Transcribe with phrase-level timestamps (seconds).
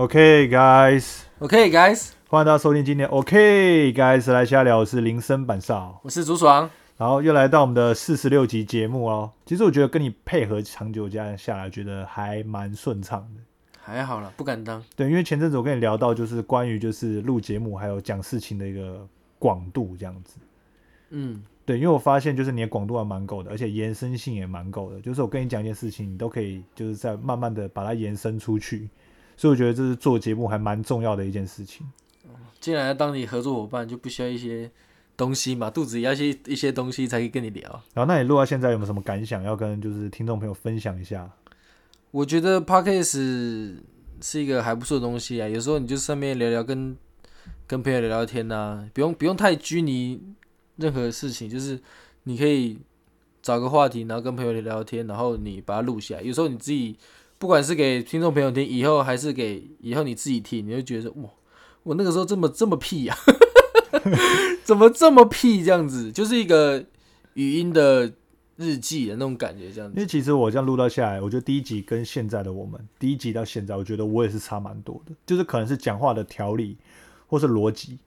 [0.00, 6.70] OK guys，OK guys，欢迎大家收听今天 OK guys 来瞎聊，我是林森板少，我是竹爽。
[6.96, 9.30] 然后又来到我们的四十六集节目哦。
[9.44, 13.42] 其实我觉得跟你配合长久这样下来，觉得还蛮顺畅的。
[13.78, 14.82] 还好啦，不敢当。
[14.96, 19.06] 对，因为前阵子我跟你聊到，就是关于就是录节目还有讲事情的一个
[19.38, 20.36] 广度这样子。
[21.10, 24.98] 嗯，对，因为我发现就是你的广度还蛮够的，而且延伸性也蛮够的。
[25.02, 28.88] 就是我跟你讲一件事情，你都可以就是在慢慢的把它延伸出去。
[29.40, 31.90] 所以我觉得这是做节目还蛮重要的一件事情。
[32.60, 34.70] 既然要当你合作伙伴，就不需要一些
[35.16, 37.82] 东西嘛，肚子也要一些一些东西才可以跟你聊。
[37.94, 41.26] 然后，那你录到现在有没有什么感想要跟就是听众朋友分享一下？
[42.10, 43.78] 我觉得 Podcast
[44.20, 45.48] 是一个还不错的东西啊。
[45.48, 46.94] 有时候你就上面聊聊跟
[47.66, 50.20] 跟朋友聊聊天呐、不用不用太拘泥
[50.76, 51.80] 任何事情，就是
[52.24, 52.76] 你可以
[53.40, 56.20] 找个话题，然后跟朋友聊聊天，然后你把它录下来。
[56.20, 56.94] 有时候你自己
[57.40, 61.30] 不管是给听众朋友听，以后还是给以后你自己听，你就觉得哇，
[61.82, 63.16] 我那个时候这么这么屁呀、
[64.62, 66.12] 怎么这么屁这样子？
[66.12, 66.84] 就是一个
[67.32, 68.12] 语音的
[68.56, 69.96] 日记的那种感觉，这样子。
[69.96, 76.76] 因为其实我这样录到下来，我觉得第一集跟现在的我们，第一集到现在，我觉得我也是差蛮多的，就是可能是讲话的条理
[77.26, 77.98] 或是逻辑。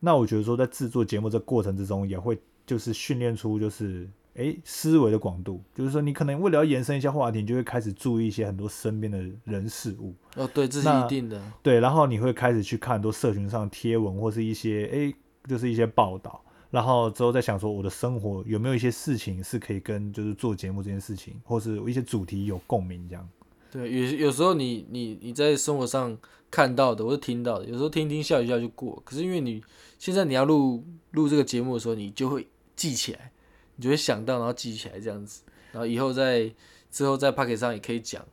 [0.00, 10.14] 那我觉得说在制作节目这过程之中，也会就是训练出就是诶思维的广度，就是说你可能为了要延伸一下话题，你就会开始注意一些很多身边的人事物。
[10.36, 11.40] 哦，对，这是一定的。
[11.62, 15.14] 对，然后你会开始去看很多社群上贴文或是一些诶，
[15.48, 23.28] 就是一些报道，然后之后再想说我的生活有没有一些事情是可以跟就是做节目这件事情，或是一些主题有共鸣这样。
[23.70, 26.16] 对，有有时候你你你在生活上
[26.50, 29.02] 看到的或者听到的，有时候听听笑一笑就过。
[29.04, 29.62] 可是因为你
[29.98, 33.32] 现在你要录录这个节目的时候，你就会记起来，
[33.76, 35.42] 你就会想到，然后记起来这样子，
[35.72, 36.50] 然后以后在
[36.90, 38.24] 之后在 p o c k e t 上也可以讲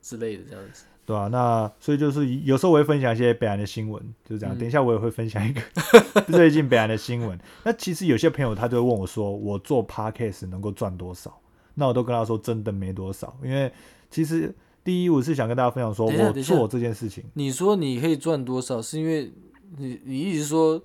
[0.00, 0.84] 之类的这样子。
[1.04, 4.56] 对啊，那所以就是有时候我会分享一些北岸的新闻，就是这样。
[4.56, 5.60] 嗯等一下我也会分享一个
[6.30, 7.36] 最近北岸的新闻。
[7.64, 11.36] 那其实有些朋友他就会问我说，我做 podcast 能够赚多少？
[11.74, 13.36] 那我都跟他说，真的没多少。
[13.42, 13.72] 因为
[14.10, 14.54] 其实
[14.84, 19.32] 第一，我是想跟大家分享说，我做这件事情，你说你可以赚多少，是因为
[19.78, 20.80] 你你一直说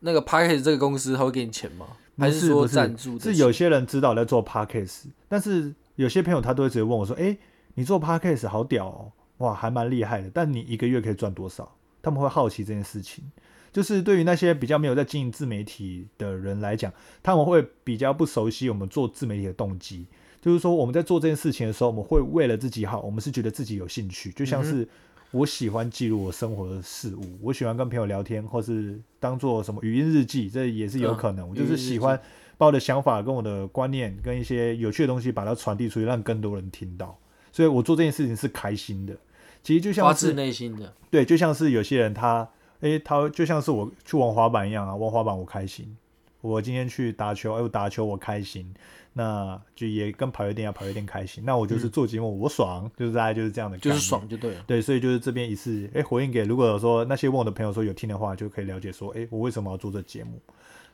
[0.00, 1.86] 那个 p o c k e t 这个公司他会给你钱吗？
[2.20, 3.18] 还不是说赞助？
[3.18, 7.36] 是有些人知道我在做 podcast，但是有些朋友他都会直接问我说：“哎、
[7.74, 10.30] 你做 podcast 好屌哦，哇，还蛮厉害的。
[10.32, 13.24] 但你一个月可以赚多少？”他们会好奇这件事情。
[13.72, 16.92] 就是对于那些比较没有在经营自媒体的人来讲，
[17.22, 20.06] 他们会比较不熟悉我们做自媒体的动机。
[20.40, 24.88] 就是说我们在做这件事情的时候，我们会为了自己好，我们是觉得自己有兴趣，就像是
[25.32, 31.48] 我喜欢记录我生活的事物，我喜欢跟朋友聊天，或是当做什么语音日记，这也是有可能。
[31.48, 32.20] 我就是喜欢
[32.58, 37.16] 把我的想法、跟我的观念、跟一些有趣的东西，把它传递出去，让更多人听到。
[37.52, 39.16] 所以我做这件事情是开心的。
[39.62, 40.92] 其实就像发自是内心的。
[41.10, 42.48] 对，就像是有些人他，
[42.80, 45.96] 诶，他就像是我去玩滑板一样啊，玩滑板我开心。
[46.40, 48.72] 我今天去打球，哎，我打球我开心，
[49.12, 51.44] 那就也跟跑夜店啊，跑夜店开心。
[51.44, 54.28] 那我就是做节目，我爽，就是大概就是这样的，嗯就是爽。
[54.28, 54.64] 就对了。
[54.66, 60.40] 对，所以就是这边一次，哎，回应给如果有说那些问我的朋友说有听的话，就可以了解说，哎，我为什么要做这节目？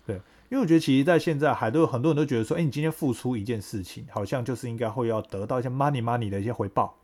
[0.06, 0.16] 对，
[0.48, 6.96] 因为我觉得其实，在现在还都有很多人都觉得说，哎，你今天付出一件事情，好像就是应该会要得到一些 money money 的一些回报。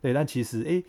[0.00, 0.82] 对，但其实，哎，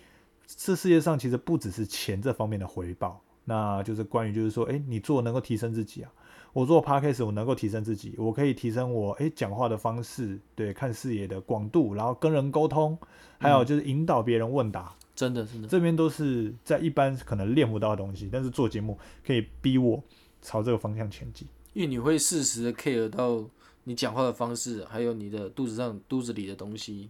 [0.46, 6.12] 这世界上其实不只是钱这方面的回报，那就是关于就是说，哎，你做能够提升自己啊。
[6.54, 12.98] 我做 podcast，我能够提升自己，我可以提升我诶讲话的方式，对，看视野的广度，然后跟人沟通，
[13.38, 15.68] 还有就是引导别人问答，真的是的。
[15.68, 18.98] 这边都是在一般可能练不到的东西，但是做节目
[19.28, 20.02] 可以逼我
[20.42, 21.46] 朝这个方向前进。
[21.74, 23.44] 因为你会适时的 care 到
[23.84, 27.10] 你讲话的方式，还有你的肚子上肚子里的东西，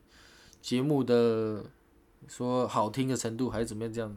[0.60, 1.64] 节目的
[2.28, 4.12] 说好听的程度还是怎么样这样，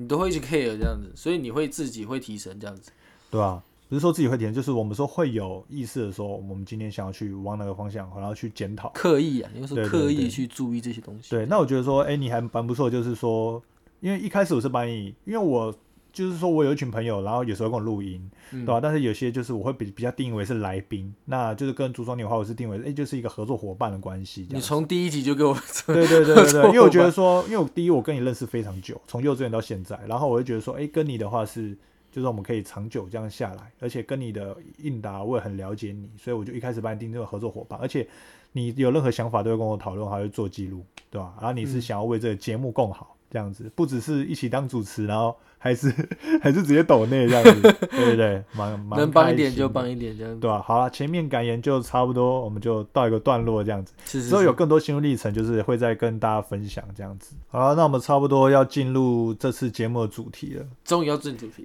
[0.00, 2.90] 你都会去 care 这样子，所以你会自己会提升这样子。
[3.30, 8.88] 对啊、不是说自己会提神，就是我们说会有意识的说，我们今天想要去往哪个方向，然后去检讨。
[8.94, 11.28] 刻意啊，你说对对刻意去注意这些东西。
[11.28, 13.62] 对，那我觉得说，哎、你还蛮不错，就是说，
[14.00, 15.74] 因为一开始我是把你，因为我
[16.12, 24.46] 就是说我有一群朋友，然后有时候跟我录音，嗯对吧、但是有些就是我会比比较定义为是来宾，那就是跟朱双你的话，我是定为哎、就是一个合作伙伴的关系。
[24.50, 31.76] 你从第一集就给我对对对对对， 因为我觉得说，因为我第一我跟你认识非常久，从幼稚园到现在，然后我就觉得说，哎、跟你的话是。
[32.12, 38.04] 就是我们可以长久这样下来，而且跟你的应答我也很了解你，所以我就一开始把你定这个合作伙伴，而且
[38.50, 41.32] 你有任何想法都会跟我讨论，还会做记录，对吧？
[41.40, 45.92] 然后你是嗯想要为这个节目更好，这样子，不只是一起当主持，然后还是
[46.42, 47.60] 还是直接抖内这样子，
[47.92, 50.40] 对对对，蛮蛮能帮一点就帮一点，这样子。
[50.40, 53.92] 对吧、好了，前面感言就差不多，我们就到一个段落这样子。
[54.06, 57.36] 是是之后有更多心路历程，就是会再跟大家分享这样子。
[57.48, 60.64] 好了，那我们差不多要进入这次节目的主题了。
[60.84, 61.64] 终于要进主题，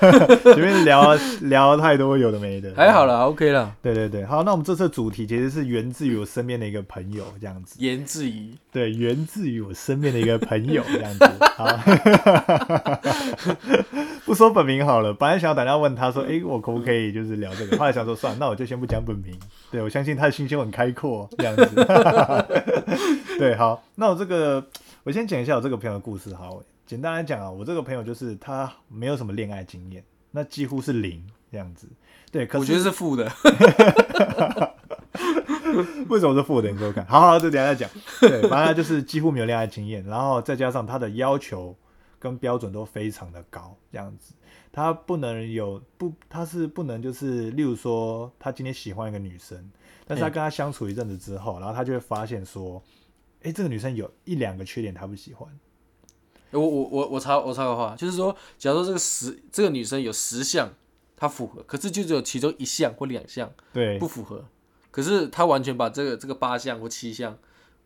[0.52, 3.04] 前面聊聊太多有的没的，还好。
[3.04, 3.76] 了，OK 了。
[3.82, 7.76] 对对对，好，那我们这次主题其实是源自于我身边的一个朋友这样子。
[7.78, 11.24] 源自于，对，源自于我身边的一个朋友这样子。
[11.54, 11.66] 好，
[14.24, 15.12] 不说本名好了。
[15.12, 17.76] 本来想要打电话问他说，诶，我可不可以就是聊这个？
[17.76, 19.38] 后来想说，算了，那我就先不讲本名。
[19.70, 21.86] 对我相信他的心胸很开阔，这样子。
[23.38, 24.64] 对，好，那我这个
[25.02, 26.34] 我先讲一下我这个朋友的故事。
[26.34, 31.88] 好，简单来讲啊，我这个朋友就是他没有什么恋爱经验，那几乎是零这样子。
[32.30, 33.30] 对，可是我觉得是负的。
[36.08, 36.70] 为什么是负的？
[36.70, 37.04] 你给我看。
[37.06, 37.90] 好好，这等下再讲。
[38.20, 41.76] 对，反正他就是几乎没有恋爱经验，然后再加上他的要求
[42.24, 44.32] 跟标准都非常的高，这样子。
[44.72, 49.70] 他不能有不，他是不能就是，例如说，他今天喜欢一个女生，
[50.06, 52.82] 但是他嗯跟她相处一阵子之后，然后他就会发现说，
[53.42, 55.46] 诶，这个女生有一两个缺点他不喜欢。
[56.50, 60.72] 我我我我插我插个话，就是说，假如说这个十这个女生有十项
[61.14, 64.46] 她符合，可是就只有其中一项或两项对不，符合，
[64.90, 67.36] 可是她完全把这个这个八项或七项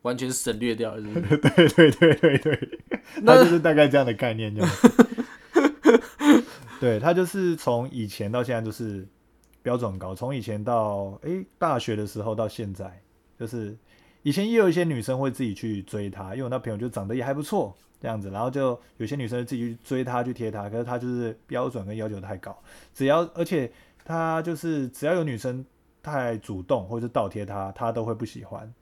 [0.03, 1.37] 完全省略掉了，是不是？
[1.39, 2.78] 对对对对对，
[3.17, 4.71] 他那就是大概这样的概念，这样。
[6.81, 9.05] 对他就是从以前到现在就是
[9.63, 13.03] 标准很高，从以前到诶大学的时候到现在，
[13.39, 13.77] 就是
[14.23, 22.57] 以前也有一些女生会自己去追他，因为我那朋友就长得也还不错这样子，然后就有些女生自己去追他去贴他，可是他就是标准跟要求太高，
[22.95, 23.73] 只要而且
[24.05, 25.65] 他就是只要有女生
[26.01, 28.73] 太主动或者是倒贴他，他都会不喜欢。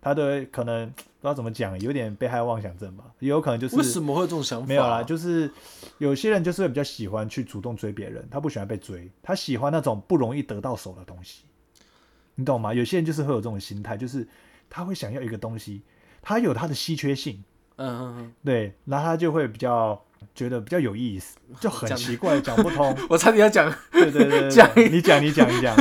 [0.00, 4.66] 他都会可能不知道怎么讲，有点被害妄想症吧，也有可能就是为什么会有这种想法？
[4.66, 5.50] 没有啦，就是
[5.98, 11.44] 有些人就是会比较喜欢去主动追别人，他不喜欢被追，他喜欢那种不容易得到手的东西，
[12.34, 12.72] 你懂吗？
[12.72, 14.26] 有些人就是会有这种心态，就是
[14.70, 15.82] 他会想要一个东西，
[16.22, 17.44] 他有他的稀缺性，
[17.76, 20.02] 嗯嗯嗯，对，然后他就会比较
[20.34, 22.96] 觉得比较有意思，就很奇怪，讲不通。
[23.10, 25.76] 我差点要讲，对对对对讲对，你讲你讲你讲，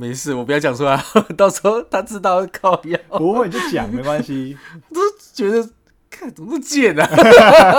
[0.00, 0.98] 没事，我不要讲出来，
[1.36, 4.56] 到时候他知道会靠腰，不会你就讲没关系。
[4.94, 5.00] 都
[5.34, 5.68] 觉得
[6.08, 7.06] 看怎么那么贱啊？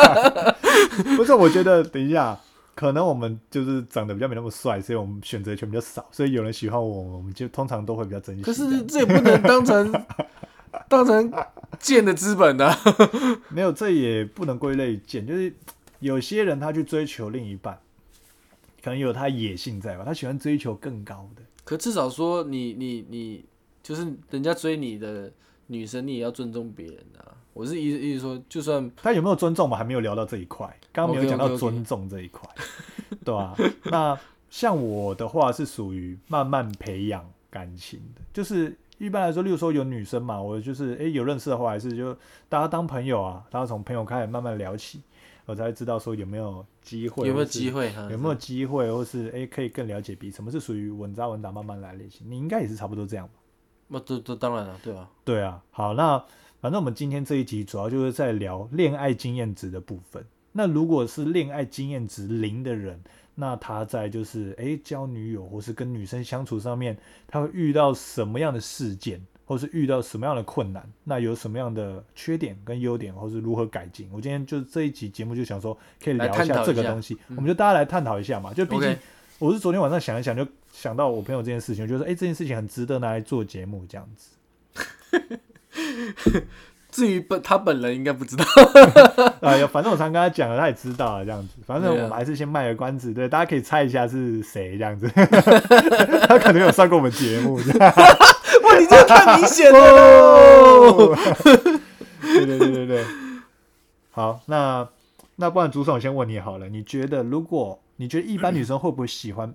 [1.18, 2.40] 不是，我觉得等一下，
[2.76, 8.44] 可能我们就是长得比较没那么帅，所以我们选择权比较少，所以有人喜欢我，我们就通常都会比较珍惜。
[8.44, 9.92] 可是这也不能当成
[10.88, 11.34] 当成
[11.80, 12.78] 贱的资本啊。
[13.50, 15.52] 没有，这也不能归类贱，就是
[15.98, 17.80] 有些人他去追求另一半，
[18.84, 21.42] 可能有他野性在吧，他喜欢追求更高的。
[21.64, 23.46] 可至少说你你你
[23.84, 25.32] 就是人家追你的
[25.68, 27.38] 女生，你也要尊重别人啊。
[27.54, 32.50] 我是意思意思说，就算他有没有尊重，我们还没有聊到这一块，刚刚没有讲到尊重这一块
[33.26, 34.18] 对吧、那
[34.50, 42.14] 像我的话是属于慢慢培养感情的，就是一般来说，例如说有女生嘛，我就是诶、有认识的话，还是就
[42.48, 45.02] 大家当朋友啊，大家从朋友开始慢慢聊起，
[45.46, 48.10] 我才会知道说有没有机会，有没有机会哈？
[48.12, 53.34] 有没有机会，或是诶、可以更了解彼此，什么是属于稳扎稳打慢慢来类型，你应该也是差不多这样吧。
[53.88, 55.10] 那这这当然了，对吧？
[55.26, 56.24] 对啊，好，那
[56.62, 60.26] 反正我们今天这一集主要就是在聊恋爱经验值的部分。
[60.54, 63.02] 那如果是恋爱经验值零的人，
[63.36, 70.82] 那他在就是诶交女友或是跟女生相处上面，他会遇到什么样的事件，或是遇到什么样的困难？
[71.04, 74.08] 那有什么样的缺点跟优点，或是如何改进？
[74.14, 78.54] 我今天就这一集节目就想说，可以聊一下这个东西，嗯我们就大家来探讨一下嘛。
[78.54, 78.96] 就毕竟
[79.40, 84.30] 我是昨天晚上想一想，就想到我朋友这件事情，我就说，诶，这件事情很值得拿来做节目这样子。
[86.90, 88.46] 至于本他本人应该不知道，
[89.42, 91.56] 哎呀，反正我常跟他讲了，他也知道了这样子。
[91.66, 95.08] 反正我们还是先卖个关子，对，大家可以猜一下是谁这样子。
[96.28, 97.60] 他可能有上过我们节目，
[98.72, 101.16] 哇，你这个太明显了。
[102.22, 103.06] 对对对对对。
[104.12, 104.88] 好，那
[105.36, 109.54] 那不然朱总先问你好了，你觉得如果你觉得一般女生会不会喜欢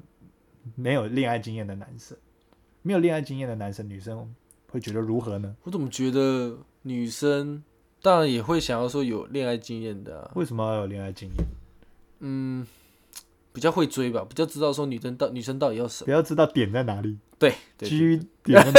[0.75, 2.16] 没有恋爱经验的男生？
[2.82, 4.35] 没有恋爱经验的男生，女生
[4.70, 5.54] 会觉得如何呢？
[5.64, 7.62] 我怎么觉得女生
[8.00, 11.46] 当然也会想要说有恋爱经验的、啊，为什么要有恋爱经验？
[12.20, 12.66] 嗯，
[13.56, 16.06] 比较会追吧，比较知道说女生到女生到底要什么。
[16.06, 18.62] 比较知道点在哪里对，对对，G 点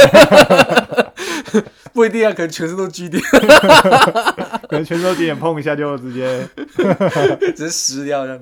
[1.92, 3.20] 不一定啊，可能全身都 G 点，
[4.70, 6.48] 可能全身都点碰一下就直接。
[7.56, 8.40] 直接湿掉这样。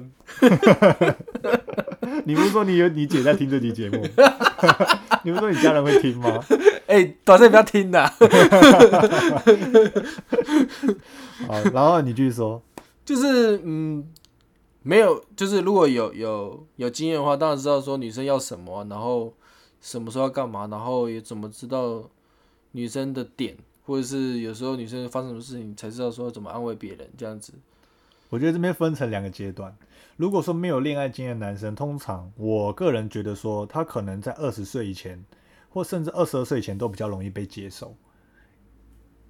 [2.26, 4.06] 你不是说你有你姐在听这期节目？
[5.24, 6.38] 你不是说你家人会听吗？
[6.86, 8.06] 哎、短暂不要听的，
[11.48, 12.62] 好，然后你继续说。
[13.06, 14.04] 就是嗯，
[14.86, 19.34] 没有，就是如果有有有经验的话，当然知道说女生要什么、然后
[19.80, 22.08] 什么时候要干嘛，然后也怎么知道
[22.70, 27.52] 女生的点，或者是有时候女生发生什么事情，才知道说怎么安慰别人这样子。
[28.28, 29.76] 我觉得这边分成两个阶段。
[30.16, 35.24] 如果说没有恋爱经验的男生，通常我个人觉得说，他可能在二十岁以前，
[35.68, 37.96] 或甚至二十二岁以前都比较容易被接受。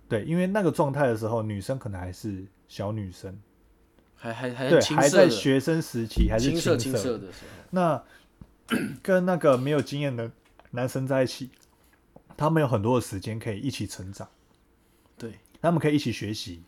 [0.06, 3.38] 对，因为那个状态的时候，女生可能还是小女生，
[4.16, 8.02] 还还还对，还在学生时期，还是青涩青青涩的时候，那
[9.02, 10.30] 跟那个没有经验的
[10.72, 11.50] 男生在一起，
[12.36, 14.28] 他们有很多的时间可以一起成长，
[15.16, 16.62] 对，他们可以一起学习，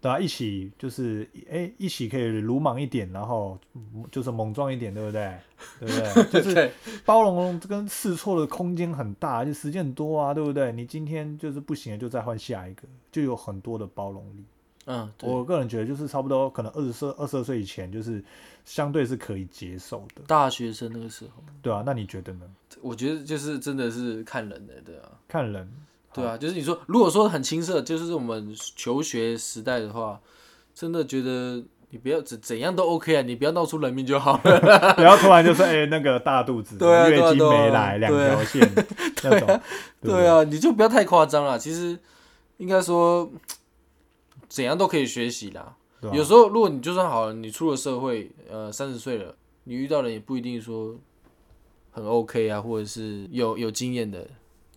[0.00, 5.36] 对吧、一起就是哎、一起可以鲁莽一点，然后嗯就是莽撞一点，对不对？
[5.80, 6.42] 对不对？
[6.42, 6.70] 就是
[7.04, 10.72] 包容跟试错的空间很大，而且时间很多啊，对不对？
[10.72, 14.44] 你今天就是不行了，就再换下一个，就有很多的包容力。
[14.86, 18.22] 嗯，对我个人觉得就是差不多，可能二十岁、二十二岁以前，就是
[18.64, 22.42] 相对是可以接受的，大学生那个时候，对啊，那你觉得呢？
[22.82, 25.08] 我觉得就是真的是看人的，对啊。
[25.26, 25.72] 看人，
[26.12, 30.20] 对啊，就是你说，如果说很青涩，就是我们求学时代的话，
[30.74, 34.60] 真的觉得你不要怎怎样都 OK 啊，你不要闹出人命就好了。
[34.96, 38.70] 不要突然就说哎、那个大肚子，对啊对月经没来，两条线
[39.22, 39.60] 那种，对
[40.02, 41.58] 不对啊，你就不要太夸张了。
[41.58, 41.98] 其实
[42.58, 43.30] 应该说，
[44.54, 45.76] 怎样都可以学习啦。
[46.00, 49.34] 啊有时候，如果你就算好了，你出了社会，呃，三十岁了，
[49.64, 50.94] 你遇到的也不一定说
[51.90, 54.28] 很 OK 啊，或者是有有经验的，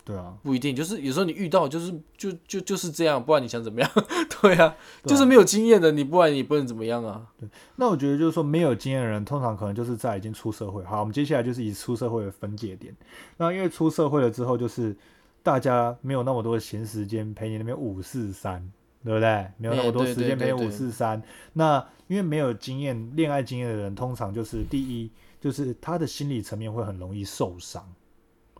[0.04, 0.74] 对啊，不一定。
[0.74, 3.88] 就是有时候你遇到就是就就就是这样，不然你想怎么样？
[4.40, 7.26] 对啊，对啊就是没有经验的，你不然你不能怎么样啊？
[7.38, 10.82] 对那我觉得就是说，没有经验的人，通常可能就是在已经出社会。
[10.82, 12.96] 好，我们接下来就是以出社会为分界点。
[13.36, 14.96] 那因为出社会了之后，就是
[15.42, 18.66] 大家没有那么多的闲时间陪你那边五四三，
[19.04, 19.46] 对不对？
[19.56, 21.22] 没有那么多时间没有五四三。
[21.52, 27.86] 那因为没有经验、恋爱经验的人，通常就是第一，就是他的心理层面会很容易受伤，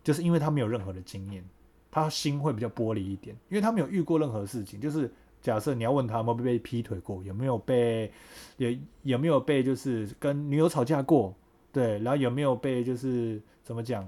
[0.03, 1.43] 就是因为他没有任何的经验，
[1.91, 5.11] 他心会比较玻璃一点，因为他没有遇过任何事情，就是。
[5.41, 8.11] 假设你要问他有没有被劈腿过，有没有被
[8.57, 8.69] 有
[9.03, 11.33] 有没有被就是跟女友吵架过，
[11.71, 14.05] 对，然后有没有被就是怎么讲，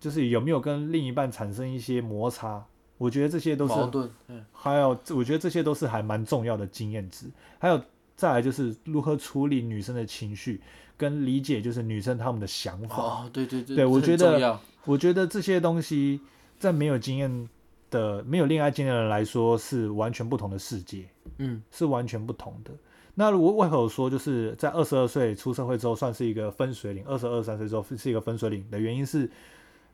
[0.00, 2.66] 就是有没有跟另一半产生一些摩擦？
[2.98, 7.26] 我觉得这些都是矛盾，嗯，还有，我觉得这些都是还蛮重要的经验值。
[7.58, 7.80] 还有
[8.16, 10.60] 再来就是如何处理女生的情绪，
[10.96, 12.96] 跟理解就是女生她们的想法。
[12.96, 16.20] 哦，对对对，对我这觉得我觉得这些东西
[16.58, 17.48] 在没有经验
[17.90, 21.04] 的、没有恋爱经验的人来说是完全不同的世界。
[21.38, 22.70] 嗯，是完全不同的。
[23.18, 29.30] 那如果为何我说就是在二十二岁出社会之后算是一个分水岭，二十二三岁之后是一个分水岭的原因是，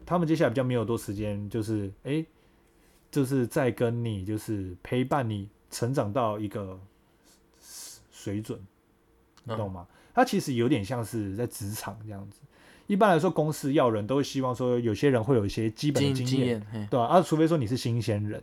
[0.05, 2.27] 他们接下来比较没有多时间，就是诶，
[3.13, 6.81] 就是在跟你就是陪伴你成长到一个
[8.11, 8.59] 水准，
[9.45, 9.87] 你懂吗？
[10.15, 12.41] 它其实有点像是在职场这样子。
[12.87, 17.23] 一般来说，公司要人都会希望说，有些人会有一些基本的经验，对吧、啊？
[17.23, 18.43] 除非说你是新鲜人，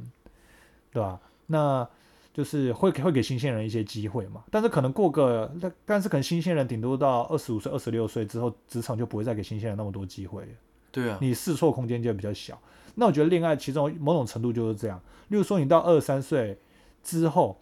[0.92, 1.88] 对吧、那
[2.34, 4.44] 就是会会给新鲜人一些机会嘛。
[4.50, 10.52] 但是可能过个，但但是可能新鲜人顶多到二十五岁、二十六岁之后，职场就不会再给新鲜人那么多机会了，
[10.92, 12.60] 对啊，你试错空间就比较小。
[13.00, 15.02] 那我觉得恋爱其中某种程度就是这样。
[15.30, 16.58] 例如说，你到二十三岁
[17.02, 17.58] 之后，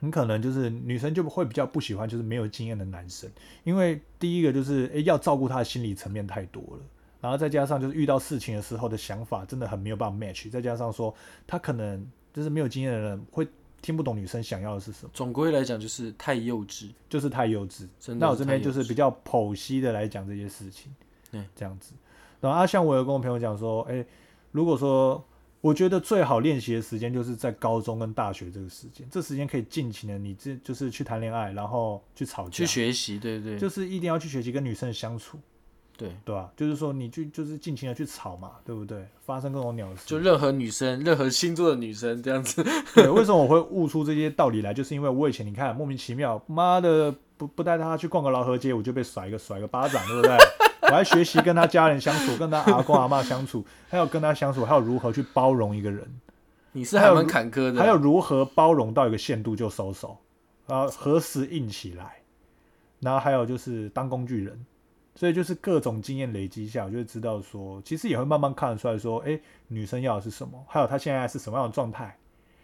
[0.00, 3.28] 很可能就是女生就会比较不喜欢就是没有经验的男生，
[3.64, 6.82] 因为第一个就是诶要照顾他的心理层面太多了，
[7.20, 11.12] 然后再加上就是遇到事情的时候的想法真的很没有办法 match，再加上说
[11.46, 13.46] 他可能就是没有经验的人会
[13.82, 17.88] 听不懂女生想要的是什么，总归来讲就是太幼稚，就是太幼稚。
[18.14, 20.94] 那我这边就是比较剖析的来讲这些事情，
[21.32, 21.94] 对，这样子。
[22.40, 24.06] 然后啊，像我有跟我朋友讲说，诶，
[24.50, 25.24] 如果说
[25.60, 35.38] 我觉得最好练习的时间就是在高中跟大学这个时间，这时间可以尽情的你这就是去谈恋爱，然后去吵架，去学习，对对就是一定要去学习跟女生相处，
[35.96, 36.52] 对，对吧？
[36.56, 39.04] 就是说你去就是尽情的去吵嘛，对不对？
[39.26, 42.64] 发生各种鸟事，就任何女生，任何星座的女生这样子，
[42.94, 44.72] 对， 为什么我会悟出这些道理来？
[44.72, 50.36] 就是因为我以前你看莫名其妙，妈的不不带她去逛个劳合街，我就被甩一个甩个巴掌，对不对？
[50.90, 56.20] 我还学习跟他家人相处，跟他阿公阿妈相处，还有跟他相处，还有如何去包容一个人，
[56.72, 60.16] 你是还蛮坎坷的，还有如何包容到一个限度就收手，
[60.66, 62.22] 然后何时硬起来，
[63.00, 64.64] 然后还有就是当工具人，
[65.14, 72.16] 所以就是各种经验累积下，我就会知道说，其实也会慢慢看得出来说，哎，女生要的是什么，还有她现在是什么样的状态，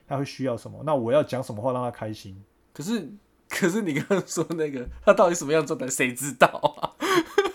[0.08, 2.42] 她会需要什么，那我要讲什么话让她开心。
[2.72, 3.06] 可是
[3.50, 6.46] 可是你刚刚说那个她到底什么样状态，谁知道
[6.80, 6.93] 啊？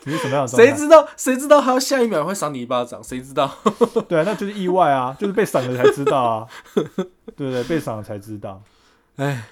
[0.10, 0.66] 你是什么样的状态？
[0.66, 3.04] 谁知道谁知道他下一秒会赏你一巴掌？
[3.04, 3.50] 谁知道？
[4.08, 7.64] 对啊，那就是意外啊，就是被赏了才知道啊，对不对？
[7.66, 8.62] 被赏了才知道。
[9.18, 9.44] 哎，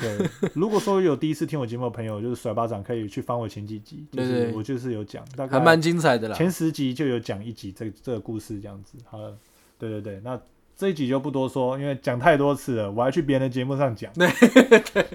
[0.00, 6.36] 对，如果说有第一次听我节目的朋友，就是甩巴掌，可以去翻我前几集，就是我就是有讲，大概还蛮精彩的啦。
[6.36, 8.98] 前十集就有讲一集这这个故事这样子。
[9.08, 9.36] 好了，
[9.78, 10.40] 对对对，那
[10.76, 14.12] 这一集就不多说，因为讲太多次了，我还去别人的节目上讲。
[14.14, 15.06] 对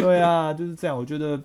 [0.00, 0.96] 对啊，就是这样。
[0.96, 1.40] 我觉得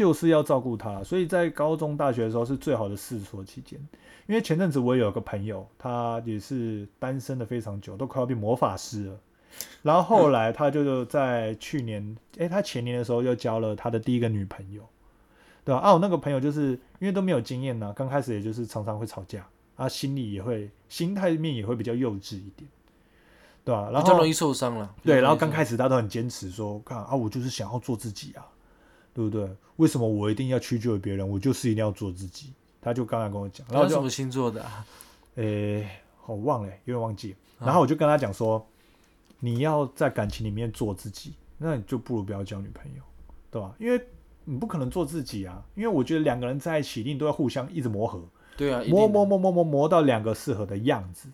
[0.00, 3.78] 就是要照顾他，所以在高中、大学的时候是最好的试错期间。
[4.26, 9.20] 因为前阵子我也有个朋友，他也是单身的非常久，都快要变魔法师了。
[9.82, 14.82] 然后后来他就在去年，诶，他前年的时候又交了他的第一个女朋友，
[15.66, 15.92] 对吧、啊？
[15.92, 22.66] 我那个朋友就是因为都没有经验呢、刚开始也就是常常会吵架，啊，心里也会心态面也会比较幼稚一点，
[23.66, 24.94] 对吧、然后比较容易受伤了。
[25.02, 28.48] 对，然后刚开始始他都很坚持说，看啊，我就是想要做自己啊，
[29.14, 29.48] 对不对？
[29.76, 31.28] 为什么我一定要屈就于别人？
[31.28, 32.52] 我就是一定要做自己。
[32.82, 34.86] 他就刚才跟我讲，然后就什么星座的啊？
[35.36, 35.86] 诶、
[36.26, 38.66] 我忘了、有点忘记然后我就跟他讲说，
[39.38, 43.02] 你要在感情里面做自己，那你就不如不要交女朋友，
[43.50, 43.74] 对吧？
[43.78, 44.02] 因为
[44.44, 48.22] 你不可能做自己啊，因为我觉得两个人在一起一定都要互相一直磨合，
[48.56, 51.28] 对啊，磨磨磨磨磨磨到两个适合的样子，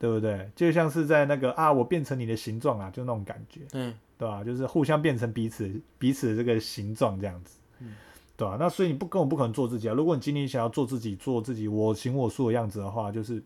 [0.00, 0.50] 对不对？
[0.56, 3.60] 就像是在那个啊，我变成你的形状啊，就那种感觉。
[3.72, 4.42] 嗯，对吧？
[4.42, 7.94] 就是互相变成彼此彼此的这个形状这样子，嗯
[8.36, 8.56] 对吧？
[8.58, 9.94] 那所以你不根本不可能做自己啊。
[9.94, 13.42] 如果你今天想要做自己，做自己我行我素的样子的话，就是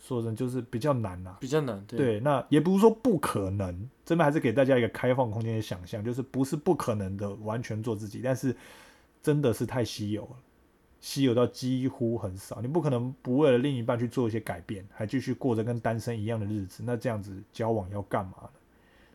[0.00, 1.84] 说真的就是比较难呐、比较难。
[1.86, 8.54] 对，对，那也不是说不可能，这边还是给大家一个开放空间的想象，就是不是不可能的完全做自己，但是
[9.22, 10.36] 真的是太稀有了，
[11.00, 12.60] 稀有到几乎很少。
[12.60, 18.50] 你不可能不为了另一半去做一些改变，还继续过着跟单身一样的日子，那这样子交往要干嘛呢？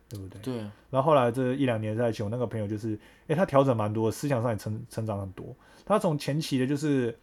[0.08, 0.40] 对不对？
[0.40, 5.54] 对啊，然后后来这一两年在一起，我那个朋友就是，诶，他调整蛮多，思想上也成成长很多。
[5.84, 7.16] 他从前期的就是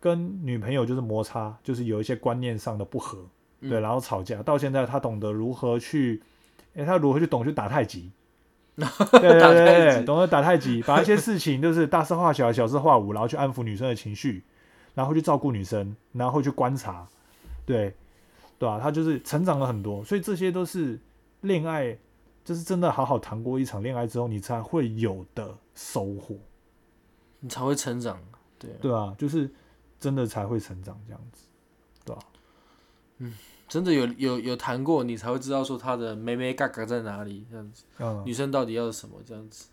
[0.00, 3.26] 跟女朋友就是摩擦，就是有一些观念上的不合，
[3.60, 6.22] 嗯对，然后吵架，到现在他懂得如何去，
[6.74, 8.10] 诶，他如何去懂去打太极。
[8.76, 14.44] 对对对对，懂得打太极，把一些事情就是大事化小，小事化无，然后去安抚女生的情绪，
[14.94, 17.08] 然后去照顾女生，然后去观察，
[17.64, 17.94] 对
[18.58, 21.00] 对吧、他就是成长了很多，所以这些都是
[21.46, 21.98] 恋爱，
[22.44, 26.36] 就是真的好好谈过一场恋爱之后，你才会有的收获，
[27.40, 28.18] 你才会成长。
[28.58, 29.50] 对啊，对啊，就是
[30.00, 31.46] 真的才会成长这样子，
[32.04, 32.22] 对吧、
[33.18, 33.34] 嗯
[33.68, 39.68] 真的有有有谈过，你才会知道说他的妹妹嘎嘎在哪里，这样子，嗯，女生到底要什么这样子。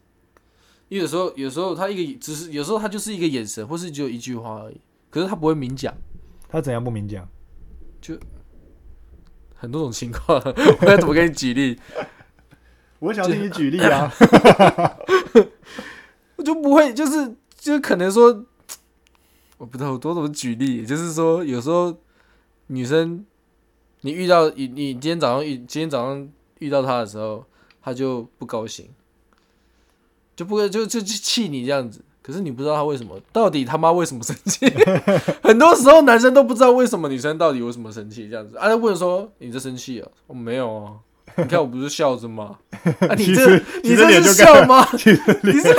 [0.89, 4.81] 因为有时候有时候他一个只是有时候他就是一个眼神，或是只有一句话而已，
[5.12, 5.95] 可是他不会明讲，
[6.49, 7.27] 他怎样不明讲？
[9.63, 10.38] 很多种情况，
[10.84, 11.80] 我要怎么给你举例？
[12.99, 14.12] 我想听你举例啊，
[16.36, 18.43] 我就不会，就是就可能说，
[19.58, 21.97] 我不知道我多怎么举例，就是说有时候
[22.67, 23.26] 女生，
[24.02, 27.45] 你遇到你你今天早上遇今天早上遇到她的时候，
[27.82, 28.89] 她就不高兴，
[30.36, 32.04] 就不会就就就气你这样子。
[32.23, 34.65] 可是你不知道他为什么，到底他妈为什么生气？
[35.43, 38.57] 很多时候男生都不知道为什么女生到底为什么生气这样子。
[38.57, 40.07] 啊，问说你在生气啊？
[40.27, 40.93] 我、没有啊。
[41.36, 42.55] 你看我不是笑着吗？
[43.09, 44.88] 啊，你这你这是笑吗？
[44.93, 45.75] 你是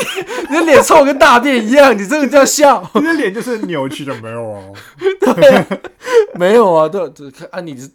[0.50, 2.82] 你的脸臭跟大便一样，你这个叫笑？
[2.94, 4.60] 你的脸就是扭曲的，没有啊。
[5.20, 5.64] 对，
[6.34, 7.00] 没有啊，对，
[7.52, 7.88] 啊，你是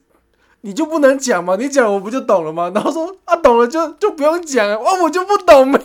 [0.61, 1.55] 你就不能讲吗？
[1.55, 2.71] 你讲我不就懂了吗？
[2.75, 5.79] 然后说啊，懂了就就不用讲啊，哇，我就不懂没。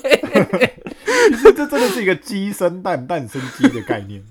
[1.42, 4.24] 这真的是一个鸡生蛋，蛋生鸡的概念。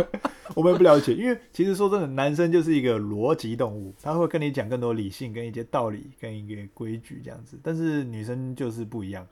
[0.54, 7.58] 我们不了解，因为其实说真的，男生就是一个逻辑动物，他会跟你讲更多理性、跟一些道理、跟一个规矩这样子。
[7.62, 9.26] 但是女生就是不一样，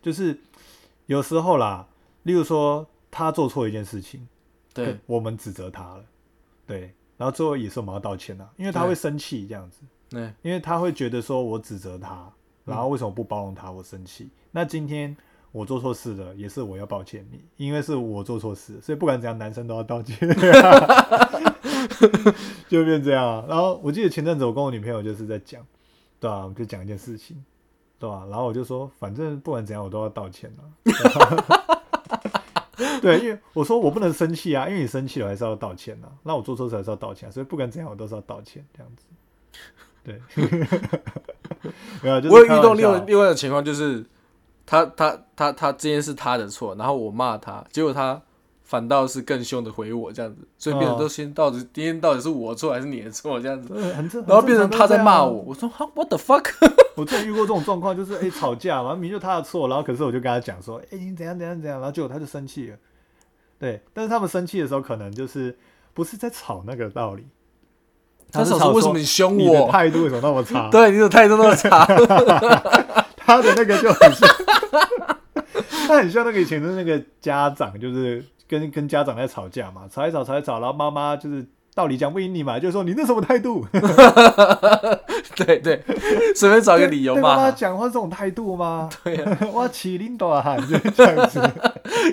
[0.00, 0.38] 就是
[1.06, 1.86] 有时候啦，
[2.22, 4.26] 例如说他做错一件事情，
[4.72, 6.04] 对，我们指责他了，
[6.66, 9.80] 对，然后最后也是我们要道歉啦，因为他会生气这样子。
[10.12, 12.30] 对，因为他会觉得说我指责他，
[12.64, 13.72] 然后为什么不包容他？
[13.72, 14.28] 我生气。
[14.50, 15.16] 那今天
[15.50, 20.18] 我做错事了，也是我要抱歉你，因为是我做错事，所以不管怎样，男生都要道歉，
[22.68, 23.44] 就变这样啊。
[23.48, 25.66] 然后我记得前阵子我跟我女朋友就是在讲，
[26.20, 27.42] 对啊，我们就讲一件事情，
[27.98, 30.68] 对吧、然后我就说，反正不管怎样，我都要道歉啊。
[33.00, 36.12] 对，因为我说我不能生气啊，因为你生气了还是要道歉啊。
[36.22, 39.06] 那我做错事还是要道歉啊、所以不管怎样，我都是要道歉这样子。
[40.04, 40.20] 对，
[42.02, 44.04] 没有，就是我有遇到另外另外的情况，就是
[44.66, 48.20] 他他他他这件事他的错，然后我骂他，结果他
[48.64, 53.74] 反倒是更凶的回我这样子，所以变成哦都先到底今天到底是我错还是你的错这样子，
[54.26, 55.44] 然后变成他在骂啊我，。
[55.48, 56.50] 我说哈 what the fuck，
[56.96, 62.76] 我之前遇过这种状况，就是哎、吵架嘛，明明就他的错，然后可是我就跟他讲说，哎、你怎样怎样怎样，然后结果他就生气了，
[63.58, 65.56] 对，但是他们生气的时候，可能就是
[65.92, 67.26] 不是在吵那个道理，
[68.32, 69.70] 他是吵说为什么你凶你的我？
[69.70, 70.68] 态度为什么那么差？
[70.72, 71.84] 对，你的态度那么差。
[73.24, 74.28] 他的那个就很像，
[75.86, 83.64] 他很像那个以前的那个家长，就是跟跟家长在吵架嘛，吵一吵吵一吵，然后妈妈就是道理讲不赢你嘛，就说你那什么态度？
[85.36, 85.82] 对对，
[86.34, 88.90] 随便找一个理由对妈妈讲话这种态度吗？
[89.04, 91.40] 对啊，我起领大汉就是这样子，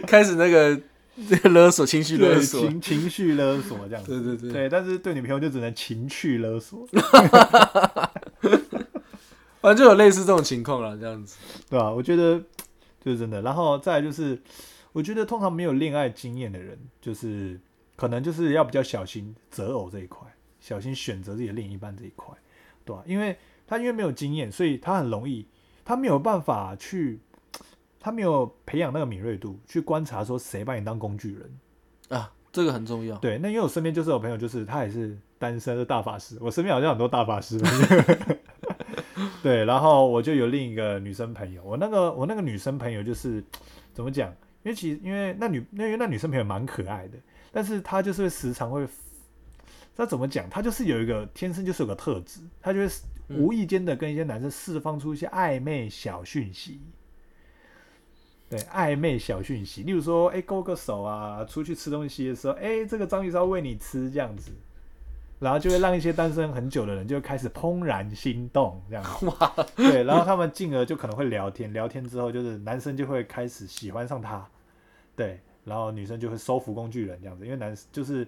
[0.07, 0.81] 开始那个那个
[1.49, 2.61] 勒索，情绪勒索。
[2.61, 4.11] 情 情绪勒索这样子。
[4.21, 6.87] 对对对，对，但是对女朋友就只能情绪勒索，
[9.61, 11.37] 反正就有类似这种情况了，这样子。
[11.69, 12.41] 对吧、我觉得
[13.03, 13.41] 就是真的。
[13.41, 14.41] 然后再来就是，
[14.93, 17.59] 我觉得通常没有恋爱经验的人，就是
[17.95, 20.25] 可能就是要比较小心择偶这一块，
[20.59, 22.33] 小心选择自己的另一半这一块，
[22.85, 25.45] 对吧、因为他因为没有经验，所以他很容易，
[25.83, 27.19] 他没有办法去，
[27.99, 31.59] 他没有培养那个敏锐度去观察说谁把你当工具人。
[32.09, 33.17] 啊，这个很重要。
[33.17, 37.59] 对，那因为我身边就是有朋友，就是他也是单身的大法师，我身边好像很多大法师。
[39.43, 43.43] 对，然后我就有另一个女生朋友，我那个我那个女生朋友就是
[43.93, 44.29] 怎么讲？
[44.63, 47.17] 因为其实因为那女那因为那女生朋友蛮可爱的，
[47.51, 48.85] 但是她就是会时常会，
[49.95, 50.49] 她怎么讲？
[50.49, 52.87] 她就是有一个天生就是有个特质，她就会
[53.29, 56.81] 嗯无意间的跟一些男生释放出一些暧昧小讯息。
[58.49, 64.51] 对，暧昧小讯息，例如说，哎，勾个手啊，出去吃东西的时候，哎，这个章鱼烧喂你吃这样子，
[65.37, 69.31] 然后就会让一些单身很久的人就会开始怦然心动这样子。
[69.75, 74.43] 对，然后他们进而就可能会聊天，聊天之后就是男生就会开始喜欢上他，
[75.15, 78.27] 对，然后女生就会收服工具人这样子，因为男就是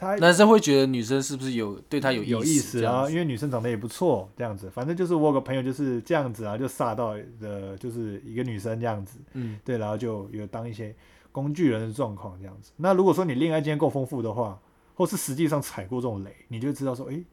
[0.00, 10.94] 他男生会觉得女生是不是有对他有有意意思啊，这样子因为女生长得也不错，这样子，反正就是我有个朋友就是这样子啊，就煞到的，就是一个女生这样子，嗯，对，然后就有当一些
[11.32, 12.70] 工具人的状况这样子。
[12.76, 14.56] 那如果说你恋爱经验够丰富的话，
[14.94, 17.24] 或是实际上踩过这种雷，你就知道说，诶，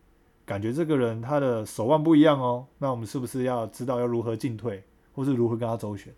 [0.43, 6.11] 感觉这个人他的手腕不一样哦，那我们是不是要知道要如何进退，或是如何跟他周旋？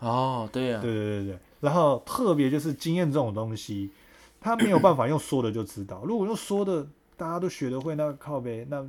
[0.00, 3.90] 哦，对呀、对对对对，然后特别就是经验这种东西，
[4.40, 6.04] 他没有办法用说的就知道。
[6.04, 8.82] 如果用说的，大家都学得会，那靠呗，那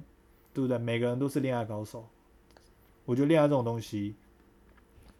[0.53, 0.77] 对不对？
[0.77, 2.07] 每个人都是恋爱高手。
[3.05, 4.15] 我觉得恋爱这种东西，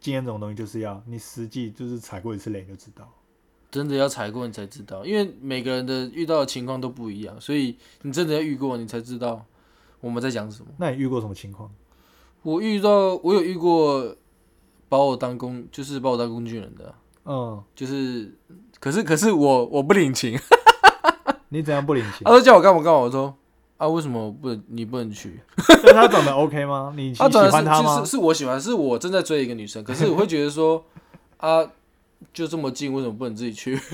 [0.00, 3.12] 经验这种东西，就是要你实际就是踩过一次雷就知道。
[3.70, 9.44] 真的要踩过你才知道，因为每个人的遇到的情况都不一样，所以你真的要遇过，你才知道
[10.00, 10.72] 我们在讲什么。
[10.78, 11.72] 那你遇过什么情况？
[12.42, 14.16] 我遇到，我有遇过
[14.88, 18.34] 把我当工，就是把我当工具人的，嗯，就是，
[18.78, 20.38] 可是可是我我不领情，
[21.50, 22.30] 你怎样不领情他？
[22.30, 23.34] 说叫我干嘛干嘛，我说
[23.76, 25.40] 啊为什么我不能你不能去？
[25.84, 26.92] 那他长得 OK 吗？
[26.96, 28.10] 你你喜他转的欢他吗是是？
[28.12, 30.84] 是我喜欢，是我正在追一个女生，可是我会觉得说
[31.38, 31.64] 啊
[32.34, 33.78] 就这么近，为什么不能自己去？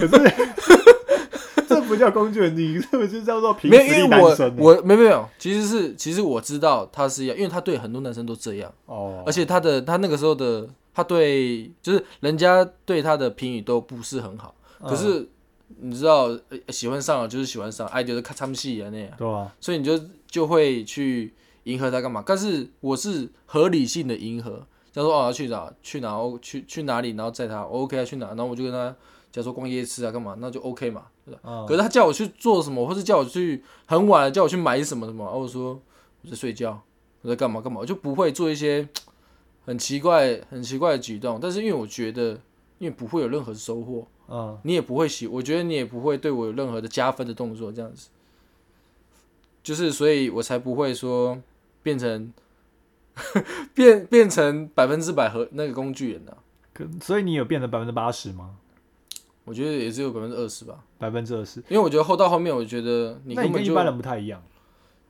[1.69, 4.37] 这不叫工具人，你这不就叫做凭没有，实力因为我。
[4.59, 8.73] 我没有没有，其实是其实我知道他是要，因为他对很多男生都这样。
[8.87, 15.29] 哦，而且他的他那个时候的他对就是人家对他的评语都不是很好，嗯可是
[15.77, 19.55] 你知道呃喜欢上了就是喜欢上，爱就是看他们戏啊那样，对吧？
[19.61, 22.25] 所以你就就会去迎合他干嘛？
[22.27, 28.89] 但是我是合理性的迎合，假如说哦要去哪去哪哦去去哪里，然后载他我 OK 啊去哪，然后我就跟他
[29.31, 31.03] 假如说逛夜市啊干嘛，那就 OK 嘛。
[31.27, 35.79] 对吧嗯可是他叫我去做什么，或是叫我去很晚了叫我去买什么什么，然后我说
[36.23, 36.81] 我在睡觉，
[37.21, 38.89] 我在干嘛干嘛，我就不会做一些
[39.67, 41.39] 很奇怪很奇怪的举动。
[41.39, 42.31] 但是因为我觉得，
[42.79, 48.09] 因为不会有任何收获，嗯，你也不会喜，我觉得你也不会对我有任何的加分的动作，这样子，
[49.63, 51.39] 就是所以我才不会说
[51.83, 52.33] 变成
[53.75, 56.39] 变变成百分之百和那个工具人啊。
[56.73, 58.57] 可所以你有变成百分之八十吗？
[59.45, 61.61] 我觉得也只有百分之二十吧，百分之二十？
[61.69, 64.43] 因为我觉得后到后面，我觉得你根本就那你跟一般人不太一样，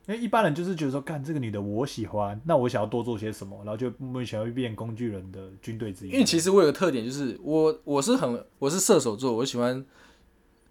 [0.07, 6.11] 因为一般人就是觉得说，干这个女的我喜欢，那我想要多做些什么，然后就目前会变工具人的军队之一。
[6.11, 9.85] 因为其实我有个特点，就是我我是很我是射手座，我喜欢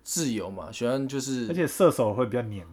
[0.03, 2.67] 自由嘛，喜欢就是而且射手会比较黏，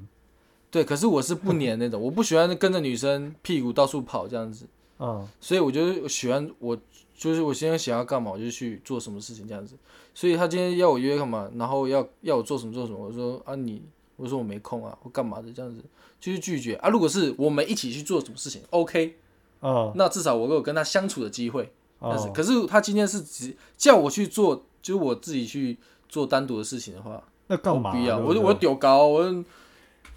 [0.72, 4.66] 对，可是我是不黏那种，我不喜欢跟着女生屁股到处跑这样子，
[5.00, 6.78] 嗯，所以我就喜欢我
[7.14, 9.76] 就是我现在想要干嘛，我就去做什么事情这样子。
[10.14, 13.84] 所以他今天要我约干嘛，然后要要我做什么做什么，我说啊你，
[14.16, 15.84] 我说我没空啊，我干嘛的这样子，
[16.20, 16.90] 就是拒绝啊。
[16.90, 19.16] 如果是我们一起去做什么事情，OK，
[19.60, 21.72] 哦，那至少我有跟他相处的机会。
[22.00, 25.78] 但是，哦，可是他今天是只叫我去做，就是我自己去
[26.10, 27.92] 做单独的事情的话，那干嘛？
[27.92, 29.46] 我不要，我就我丢高，我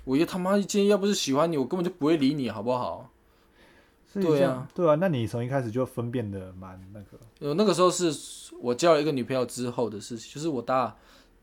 [0.04, 3.10] 我他妈今天要不是喜欢你，我根本就不会理你，好不好？
[4.14, 8.10] 对啊，对啊，那你从一开始就分辨的蛮那个，呃，那个时候是
[8.60, 10.96] 我交了一个女朋友之后的事情，就是我大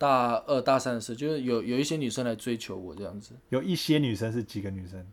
[0.03, 5.05] 大二大三的时候，就是有有一些女生来追求我这样子，有一些女生是几个女生，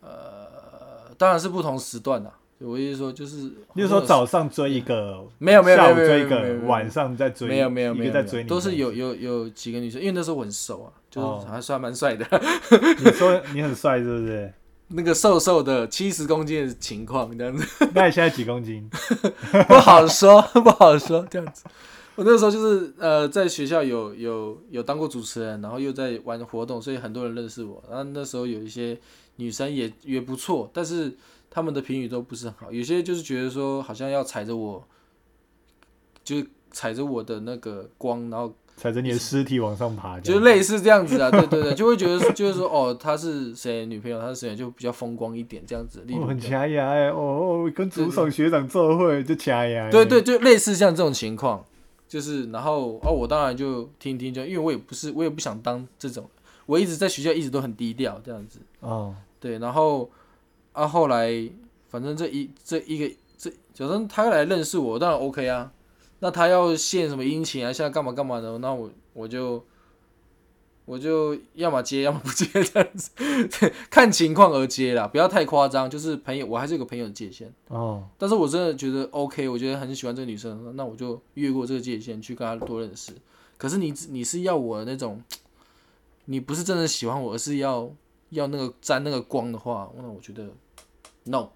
[0.00, 2.32] 呃，当然是不同时段的。
[2.58, 3.36] 我意思说就是，
[3.74, 8.90] 例如说早上追一个， 没有没有没下午追一个，晚上再追，没有没有没有没有一个再追你，都是有。
[8.92, 12.26] 有有几个女生，因为那时候我很瘦啊，就是哦还算蛮帅的，
[12.98, 14.52] 你说你很帅是不是？
[14.88, 17.64] 那个瘦瘦的七十公斤的情况这样子。
[17.94, 18.88] 那你现在几公斤？
[19.68, 21.64] 不好说，不好说，这样子。
[22.16, 27.82] 我那时候就是呃，在学校有有有当过主持人，然后又在玩活动，所以很多人认识我。
[27.88, 28.98] 然后那时候有一些
[29.36, 31.14] 女生也也不错，但是
[31.50, 34.82] 他们的评语都不是很好，有些就是觉得说好像要踩着我，
[36.24, 46.02] 就是踩着我的那个光，然后踩着你的尸体往上爬，就类似这样子啊，对对对，就会觉得就是说哦，她是谁女朋友，她是谁，就比较风光一点这样子。
[46.26, 47.16] 很掐牙哎，哦
[47.66, 49.90] 哦，跟竹爽学长做会就掐牙。
[49.90, 51.64] 对对，就类似像这种情况，
[52.16, 56.24] 就是然后哦，我当然就听听就，因为我也不是，我也不想当这种，
[56.64, 60.10] 我一直在学校一直都很低调这样子，哦，对，然后
[60.72, 61.30] 啊后来
[61.88, 65.70] 反正这一这一个这，假如他来认识我，当然 OK 啊，
[66.20, 69.62] 那他要献什么殷勤啊，现在干嘛干嘛的，那我我就。
[70.86, 73.10] 我就要么接，要么不接，这样子，
[73.90, 75.90] 看情况而接啦，不要太夸张。
[75.90, 77.52] 就是朋友，我还是有个朋友的界限。
[77.68, 83.12] 哦，但是我真的觉得 OK，我觉得很喜欢这个女生，那我就越过这个界限去跟她多认识。
[83.58, 85.20] 可是你你是要我那种，
[86.26, 87.92] 你不是真的喜欢我，而是要
[88.30, 90.48] 要那个沾那个光的话，那我觉得
[91.24, 91.48] no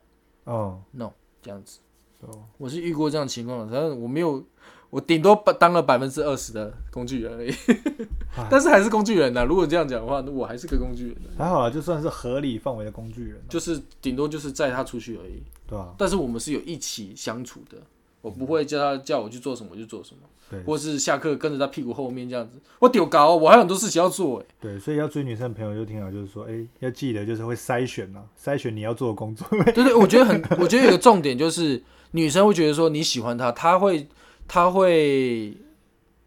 [0.45, 1.79] 哦，no 这样子。
[2.23, 4.45] 哦，我是遇过这样的情况的，但是我没有，
[4.91, 8.20] 我顶多当了百分之二十的工具人而已唉，
[8.51, 9.45] 但是还是工具人呐。
[9.45, 15.43] 如果这样讲的话，那我还是个工具人的，还好啦，就算是合理范围的工具人啊，就是顶多就是载他出去而已。
[15.69, 15.95] 对啊？
[15.99, 17.79] 但是我们是有一起相处的，
[18.21, 24.47] 我不会叫他叫我去做什么就做什么，对或是下课跟着他屁股后面这样子，我丢高，我还有很多事情要做哎。
[24.61, 29.47] 对，所以要追女生的朋友就挺好，就是说，哎，要记得就是会筛选啊，筛选你要做的工作。
[29.73, 31.81] 对对，我觉得很，我觉得有个重点就是
[32.13, 34.09] 女生会觉得说你喜欢她，她会，
[34.49, 35.57] 她会，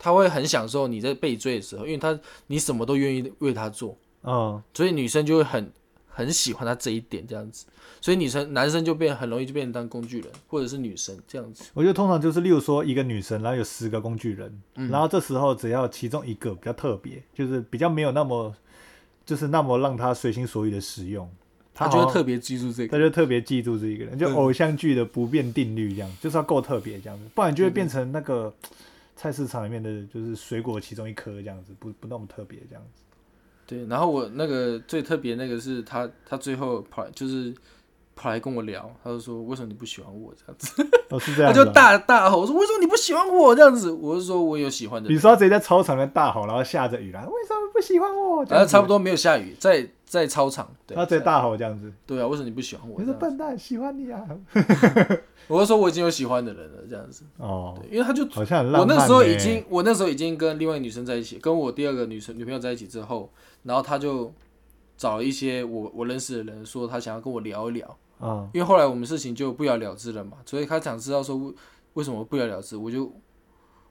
[0.04, 5.72] 她会很享受你在被追的时候，因为他你什么都愿意为他做，嗯，所以女生就会很
[6.10, 7.66] 很喜欢他这一点这样子，
[8.02, 11.64] 所以女生男生就变很容易就变成当工具人，或者是女生这样子。
[11.74, 18.54] 我觉得通常就是，例如说一个女生，然后有十个工具人，嗯然后这时候只要其中一个比较特别，就是比较没有那么，
[19.26, 21.32] 就是那么让他随心所欲的使用，
[21.74, 22.92] 他就会特别记住这个。
[22.92, 28.54] 他就特别记住这一个人，就偶像剧的不变定律这样，就是要够特别这样子，不然就会变成那个
[29.16, 33.02] 菜市场里面的就是水果其中一颗这样子，不不那么特别这样子。
[33.66, 37.54] 对，然后我那个最特别那个是他，他最后跑就是
[38.16, 41.66] 跑来跟我聊，他就说为什么你不喜欢我这样子， 哦，是这他样子、啊。
[41.66, 48.44] 就大大吼说为什么你不喜欢我这样子，我是说我有喜欢的人，你说他直接在操场里面大吼，然后下着雨啦，为什么不喜欢我？
[48.46, 51.92] 然后差不多，多没有下雨，在在操场，对，他直接大吼这样子。
[52.06, 53.06] 对啊，为什么你不喜欢我你？
[53.06, 54.22] 是笨蛋，喜欢你啊！
[55.50, 63.30] 我就说我已经有喜欢的人了这样子，哦，对，因为他就好像很我那时候已呢经，我那时候已经跟另外一个女生在一起，跟我第二个女生女朋友在一起之后，
[63.64, 64.34] 然后他就
[65.04, 71.54] 找一些我我认识的人说他想要跟我聊一聊，嗯因为后来我们事情就不了了之了嘛，所以他想知道说为
[71.96, 73.12] 为什么不了了之，我就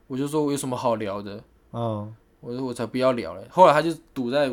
[0.07, 3.47] 我就说我有什么好聊的，嗯我说我才不要聊嘞。
[3.51, 4.51] 后来他就堵在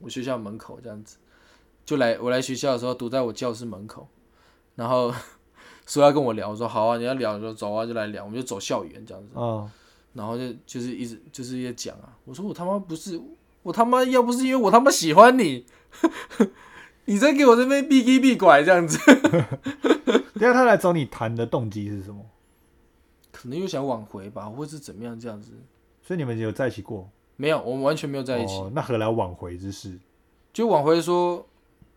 [0.00, 1.16] 我学校门口这样子，
[1.84, 4.08] 就来我来学校的时候堵在我教室门口，
[4.74, 5.14] 然后
[5.86, 9.34] 说要跟我聊，我说好啊，你要聊就走啊，就来聊，我们就走校园这样子。
[9.36, 9.70] 嗯，
[10.14, 13.20] 然后就就是一直就是一直讲啊，我说我他妈不是，
[13.62, 15.66] 我他妈要不是因为我他妈喜欢你，
[17.06, 18.98] 你在给我这边避逼避拐这样子，
[20.12, 22.24] 等一下他来找你谈的动机是什么？
[23.30, 25.52] 可能又想挽回吧，或是怎么样这样子。
[26.00, 27.08] 所以你们有在一起过？
[27.36, 29.98] 没有，我们完全没有在一起，哦，那何来挽回之事？
[30.52, 31.44] 就挽回说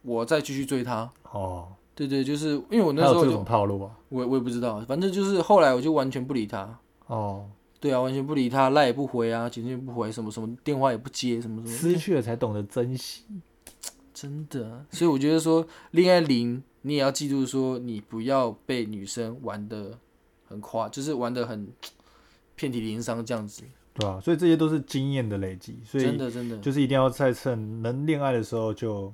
[0.02, 1.12] 我再继续追他。
[1.32, 3.92] 哦，对对，就是因为我那时候有这种套路啊？
[4.10, 6.80] 我我也不知道，反正就是后来我就完全不理他。
[7.08, 7.48] 哦，
[7.86, 11.78] 对啊，完全不理他，赖也不回啊，简讯也不回，什么什么电话也不接，什么什么。
[11.78, 13.26] 失去了才懂得珍惜。
[14.12, 20.00] 真的，所以我觉得说恋爱零，你也要记住说，你不要被女生玩的
[20.48, 21.68] 很夸，就是玩的很
[22.56, 23.62] 遍体鳞伤这样子。
[23.94, 29.14] 对啊、所以这些都是经验的累积，所以真的真的，就是一定要在趁能恋爱的时候就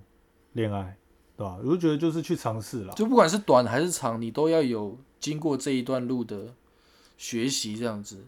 [0.53, 0.95] 恋爱，
[1.35, 2.93] 对吧、我就觉得就是去尝试了。
[2.93, 6.53] 就不管是短还是长，你都要有经过这一段路的
[7.17, 8.23] 学习这样子。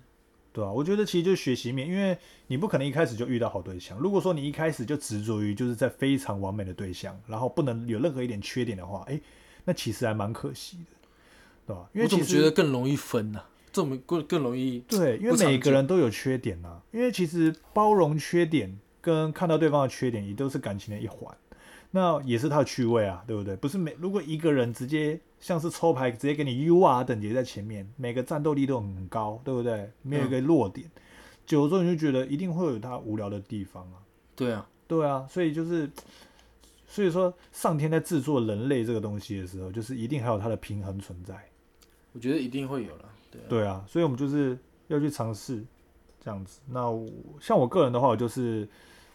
[0.53, 3.97] 对啊，我觉得其实就是学习面，因为你不可能一开始就遇到好对象。
[3.97, 9.19] 如果说你一开始就执着于就是在非常完美的对象，然后不能有任何一点缺点的话，哎，
[9.65, 11.07] 那其实还蛮可惜的，
[11.65, 11.89] 对吧？
[11.93, 21.35] 因为其实么觉得更容易分呢、这么更更容易，对，因为每个人都有缺点呐、因为其实包容缺点跟看到对方的缺点，也都是感情的一环。
[21.95, 23.55] 那也是他的趣味啊，对不对？
[23.55, 29.91] 不是每如果一个人直接像是抽牌，直接给你 U R 等级在前面，每个战斗力都很高，对不对？
[30.01, 30.89] 没有一个弱点，
[31.45, 34.01] 久了之后你就觉得一定会有他无聊的地方啊。
[34.35, 35.87] 对啊，对啊，所以就是，
[36.87, 41.35] 所以说上天在制作人类这个东西的时候，就是一定还有它的平衡存在。
[42.13, 45.63] 我觉得一定会有了，对啊，对啊，所以我们就是要去尝试
[46.19, 46.59] 这样子。
[46.67, 47.07] 那我
[47.39, 48.67] 像我个人的话，我就是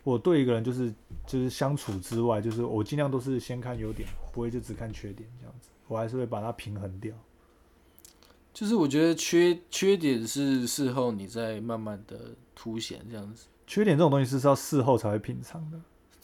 [0.08, 0.90] 我对一个人就是
[1.26, 5.68] 就是相处之外，就是我尽量都是先看优点，不会就只看缺点这样子。
[5.86, 7.14] 我还是会把它平衡掉。
[8.54, 12.16] 就是我觉得缺缺点是事后你再慢慢的
[12.56, 13.44] 凸显这样子。
[13.66, 15.78] 缺点这种东西是要事后才会品尝的，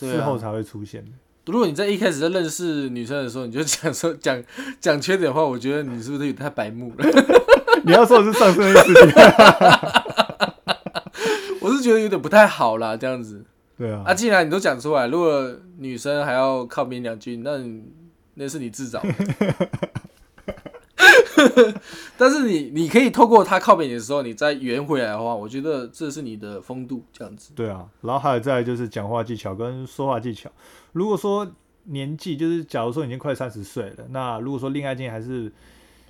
[0.09, 1.11] 事后才会出现的。
[1.45, 4.43] 如果你在一开始在认识女生的时候，你就讲说讲
[4.81, 7.05] 讲缺点的话，我觉得你是不是有点太白目了？
[7.85, 9.03] 你要说的是上升的事情。
[11.61, 13.45] 我是觉得有点不太好啦，这样子。
[13.85, 17.63] 对啊，啊，既然你都讲出来，如果女生还要靠边两句，那
[18.33, 19.13] 那是你自找的。
[22.17, 27.53] 但是你你可以透过他靠边你的时候，你再圆回来的话，我觉得这是你的风度，这样子。
[27.55, 30.51] 对啊，然后还有再来就是讲话技巧跟说话技巧。
[30.93, 31.47] 如果说
[31.83, 35.53] 年纪就是，假如说已经快三十岁了，那如果说恋爱经验还是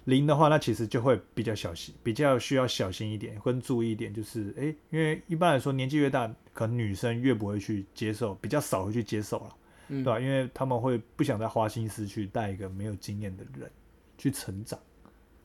[0.04, 9.56] 零的话，那其实就会比较小心，比较需要小心一点，跟注意一点，就是诶，因为一般来说年纪越大，可能女生越不会去接受，比较少会去接受了，
[9.88, 10.04] 嗯。
[10.04, 13.70] 对吧、因为他们会不想再花心思去带一个没有经验的人
[14.18, 14.78] 去成长。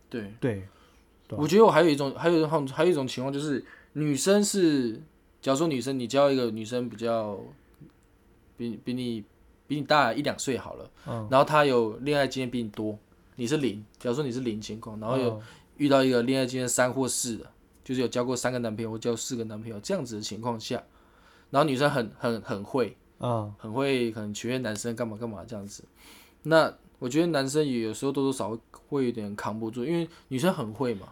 [0.09, 0.67] 对，对，
[1.29, 4.93] 我觉得我还有一种，还有一种，还有一种情况就是，女生是，
[5.41, 7.39] 假如说女生你教一个女生比较
[8.57, 9.23] 比比你
[9.67, 12.97] 比你大一两岁好了，嗯，然后她有恋爱经验比你多，
[13.39, 15.41] 你是零，假如说你是零情况，然后有嗯
[15.77, 17.49] 遇到一个恋爱经验三或四的，
[17.85, 20.83] 就是有交过三个男朋友或交四个男朋友这样子的情况下，
[21.49, 25.85] 然后女生很很很会，啊，很会可能取悦男生干嘛干嘛这样子，
[26.43, 31.07] 那我觉得男生也有时候多多少少会有点扛不住，因为女生很会嘛。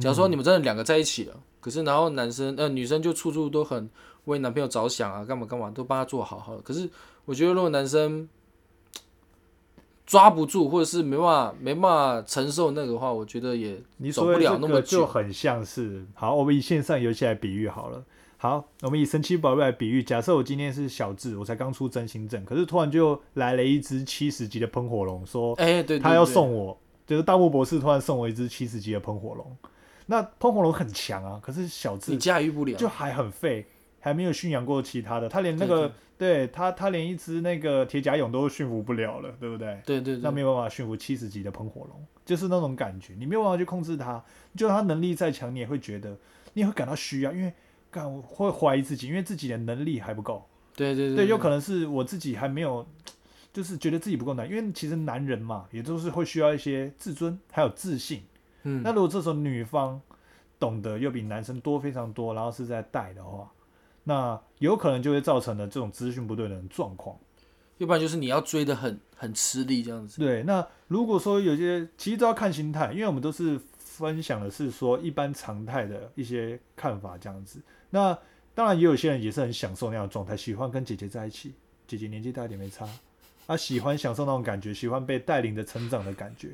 [0.00, 3.88] 假如说你们真的两个在一起了，可是然后男生呃女生就处处都很
[4.24, 6.62] 为男朋友着想啊，干嘛干嘛都帮他做好好的。
[6.62, 6.90] 可是
[7.26, 8.28] 我觉得如果男生
[10.10, 14.98] 抓不住，或者是没办法没办法承受那个的话，我觉得也走不了那么久。
[14.98, 18.02] 就很像是，好，我们以线上游戏来比喻好了。
[18.36, 20.02] 好，我们以神奇宝贝来比喻。
[20.02, 29.56] 假设我今天是小智，我才刚出真心症，可是突然就来了一只七十级的喷火龙，说哎、对对他要送我，就是大木博士突然送我一只七十级的喷火龙。
[30.06, 33.64] 那喷火龙很强啊，可是小智你驾驭不了，就还很废，
[34.00, 39.80] 还没有驯养过其他的，他连那个对他他连一只那个铁甲蛹都驯服不了了，对不对？
[39.86, 44.22] 对对对，那没有办法驯服七十级的喷火龙，就是那种感觉，你没有办法去控制它，
[44.56, 46.16] 就算它能力再强，你也会觉得，
[46.54, 47.52] 你也会感到需要，因为
[47.90, 52.86] 感我会怀疑自己，因为自己的能力还不够，对对对，有可能是我自己还没有，
[53.52, 58.22] 就是觉得自己不够难，因为其实男人嘛，也都是会需要一些自尊还有自信。
[58.62, 60.00] 嗯，那如果这时候女方
[60.58, 63.50] 懂得又比男生多非常多，然后是在带的话，
[64.10, 67.16] 那有可能就会造成了这种资讯不对等的状况。
[67.78, 70.20] 要不然就是你要追的很很吃力这样子。
[70.20, 77.62] 对，那如果说有些其实都要看心态，因为我们都是分享的是说一般常态的一些看法这样子。
[77.90, 78.18] 那
[78.52, 81.54] 当然也有些人也是很享受那样的状态，喜欢跟姐姐在一起，
[81.86, 82.88] 姐姐年纪大一点没差，
[83.46, 86.48] 啊，喜欢享受那种感觉，喜欢被带领着成长的感觉，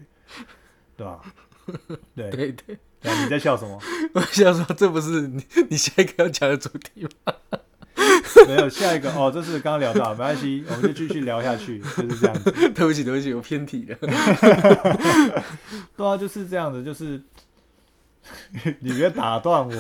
[0.94, 1.34] 对吧？
[2.14, 2.78] 对，对对，
[3.22, 3.78] 你在笑什么？
[4.14, 7.34] 我想说这不是你你下一个要讲的主题吗？
[8.46, 12.50] 没有下一个哦，这是刚刚聊到，没关系，我们就继续聊下去，就是这样子。
[12.74, 13.96] 对不起对不起，我偏题了。
[15.96, 17.20] 对啊，就是这样子，就是
[18.80, 19.72] 你别打断我，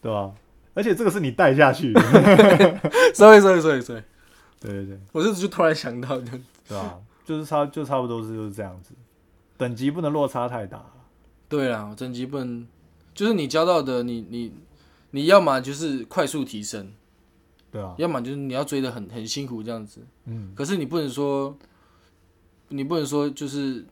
[0.00, 0.32] 对吧、
[0.74, 2.00] 而且这个是你带下去的
[3.14, 4.02] ，sorry sorry sorry sorry，
[4.60, 6.26] 对对对，我是就突然想到的。
[6.68, 8.90] 对吧、就是差就差不多是就是这样子，
[9.56, 10.84] 等级不能落差太大。
[11.48, 12.66] 对啦，整级不能，
[13.14, 14.52] 就是你教到的，你你
[15.10, 16.92] 你要么就是快速提升，
[17.70, 20.00] 对啊，要么就是你要追的很很辛苦这样子。
[20.24, 21.56] 嗯，可是你不能说，
[22.68, 23.86] 你不能说就是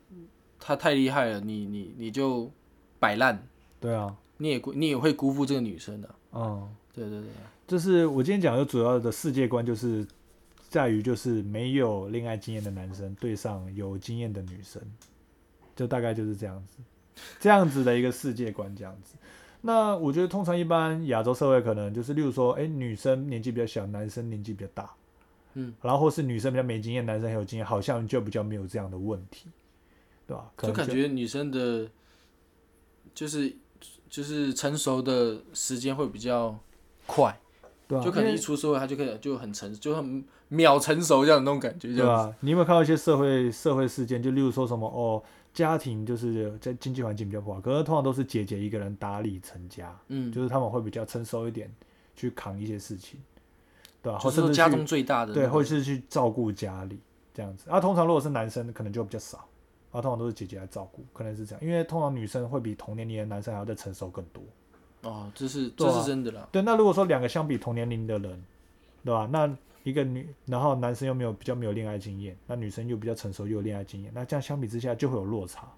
[0.59, 2.51] 他太厉害了，你你你就
[2.99, 3.47] 摆烂，
[3.79, 7.29] 对啊，你也你也会辜负这个女生的、嗯，对对对，
[7.65, 10.05] 就是我今天讲的主要的世界观，就是
[10.67, 14.81] 在于就是没有恋爱经验的男生对上有经验的女生，
[15.73, 16.79] 就大概就是这样子，
[17.39, 19.15] 这样子的一个世界观这样子。
[19.61, 24.91] 那我觉得通常一般亚洲社会可能就是，例如说，哎、女生年纪比较小，男生年纪比较大，
[25.55, 29.49] 嗯，然后或是女生比较没经验，男生很有经验，好像就比较没有这样的问题，
[30.27, 30.51] 对吧？
[30.55, 31.89] 可就能感觉女生的，
[33.15, 33.55] 就是
[34.07, 36.55] 就是成熟的时间会比较
[37.07, 37.35] 快，
[37.87, 42.05] 对啊，就可能一出社会，他就可以就很成就很秒成熟这样的那种感觉，对。
[42.05, 42.31] 吧？
[42.41, 44.21] 你有没有看到一些社会社会事件？
[44.21, 45.23] 就例如说什么哦，
[45.55, 51.73] 家庭就是在经济环境比较不好，可是通常都是姐姐一个人打理成家，嗯，就是他们会比较成熟一点，
[52.13, 53.17] 去扛一些事情，
[54.03, 54.19] 对吧？
[54.19, 56.99] 或甚至去中最大的对，或是去照顾家里
[57.33, 57.69] 这样子。
[57.69, 59.47] 啊，通常如果是男生，可能就比较少，
[59.91, 64.43] 啊，通常都是姐姐来照顾，可能是这样，因为通常女生会比同年龄的男生还要再成熟更多。
[65.03, 66.45] 哦，这是啊这是真的啦。
[66.51, 68.43] 对，那如果说两个相比同年龄的人，
[69.05, 69.29] 对吧？
[69.31, 69.47] 那
[69.85, 75.71] 一个女，然后男生又没有比较没有恋爱经验，那女生又比较成熟又有恋爱经验，那这样相比之下就会有落差，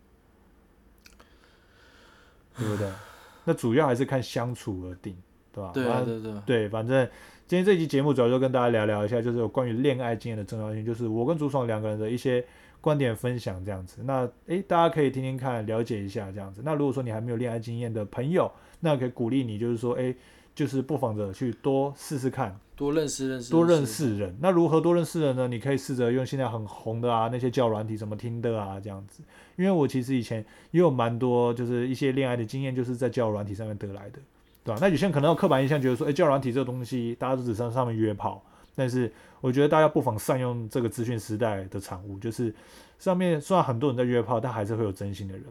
[2.58, 2.90] 对不对？
[3.44, 5.14] 那主要还是看相处而定，
[5.52, 5.72] 对吧？
[5.74, 6.42] 对啊，反正对对。
[6.46, 7.06] 对，反正
[7.48, 12.46] 今天这期节目主要就跟大家聊聊一下，就是有关于恋爱经验的重要性，就是我跟朱爽两个人的一些
[12.80, 14.02] 观点分享这样子。
[14.06, 16.62] 那诶，大家可以听听看，了解一下这样子。
[16.64, 18.50] 那如果说你还没有恋爱经验的朋友，
[18.80, 20.16] 那可以鼓励你，就是说，诶，
[20.56, 23.86] 就是不妨着去多试试看，多认识认识，多认。
[23.86, 24.38] 识人。
[24.40, 25.48] 那如何多认识人呢？
[25.48, 29.24] 你可以试着用现在很红的啊那些交友软体，什么听的啊这样子。
[29.56, 34.20] 因为我其实以前也有蛮多就是一些恋爱的经验，就是在交友软体上面得来的，
[34.64, 34.78] 对吧？
[34.80, 38.44] 那有些人可能有刻板印象，觉得说，哎，交友软体这个东西，大家都只上上面约炮。
[38.76, 39.12] 但是
[39.42, 42.54] 我觉得大家不妨善用这个资讯时代的产物，就是
[43.00, 45.44] 上面虽然很多人在约炮，但还是会有真心的人。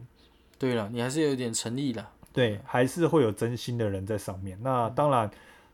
[0.57, 2.05] 对了，你还是有点诚意的。
[2.31, 4.57] 对，还是会有真心的人在上面。
[4.61, 5.29] 那当然，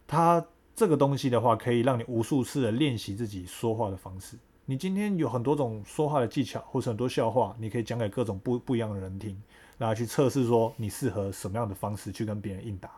[0.07, 0.43] 它
[0.75, 4.37] 这个东西的话，可以让你无数次的练习自己说话的方式。
[4.65, 9.37] 你今天有很多种说话的技巧，或是很多笑话，你可以讲给各种不不一样的人听，
[9.77, 12.89] 然后去测试说你适合什么样的方式去跟别人应答，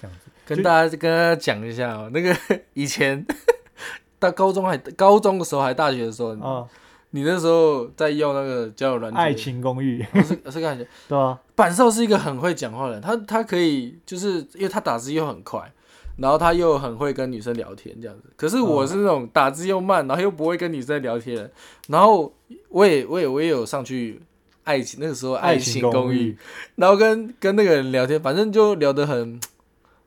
[0.00, 0.30] 这样子。
[0.44, 2.36] 跟大家跟大家讲一下哦，那个
[2.74, 3.24] 以前
[4.18, 6.68] 到高中还高中的时候还大学的时候，啊，
[7.10, 15.72] 你那时候在用那个交友软件，爱情公寓，我是我是感觉 对啊，板少是一个很会讲话的人，他他可以就是因为他打字又很快，
[16.16, 18.24] 然后他又很会跟女生聊天这样子。
[18.36, 21.50] 可是我是那种打字又慢，然后又不会跟女生聊天，
[21.88, 22.32] 然后
[22.68, 24.20] 我也我也我也有上去
[24.64, 26.36] 爱情那个时候爱情公公寓，，
[26.76, 29.40] 然后跟跟那个人聊天，反正就聊得很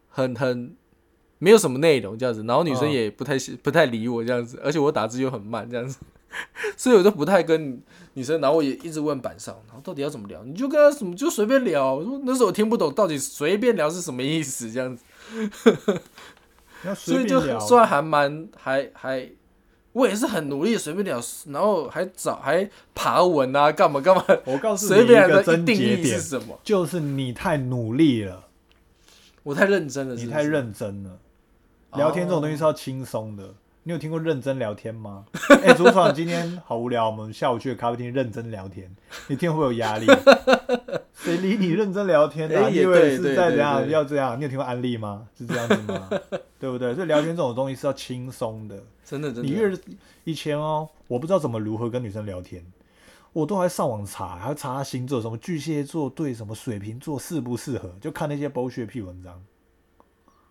[0.09, 0.75] 很很
[1.37, 5.99] 没有什么内容这样子，然后女生嗯也不太喜不太理我这样子，而且我打字又很慢这样子，
[6.75, 7.81] 所以我就不太跟
[8.15, 10.43] 女生，然后我也一直问板上，然后到底要怎么聊？
[10.43, 15.08] 你就跟他什么就随便聊，我说那时候我听不懂到底随便聊是什么意思这样子，要
[16.95, 19.29] 所以就随便聊，算还蛮还还。
[19.91, 26.57] 我也是很努力随便聊，然后还找还爬文啊，干嘛干嘛，我告诉你一随便的定义是，什么？
[26.63, 28.45] 就是你太努力了，
[29.41, 31.17] 我太认真了是是你太认真了。
[31.95, 33.55] 聊天这种东西是要轻松的。
[33.81, 35.25] 你有听过认真聊天吗？
[35.65, 38.95] 哎、主爽今天好无聊，我们下午去咖啡厅认真聊天，
[39.27, 40.05] 你听会不会有压力？
[41.37, 44.37] 谁理你认真聊天的、你以为是在怎样要这样？
[44.37, 45.27] 你有听过安利吗？
[45.37, 46.09] 是这样子吗？
[46.59, 46.93] 对不对？
[46.93, 48.81] 所以聊天这种东西是要轻松的。
[49.05, 49.43] 真的真的。
[49.43, 49.71] 你越
[50.23, 52.63] 以前哦，我不知道怎么如何跟女生聊天，
[53.33, 59.41] 我都还上网查，还要查她星座，什么巨蟹座对什么水瓶座适不适合，就看那些剥削屁文章。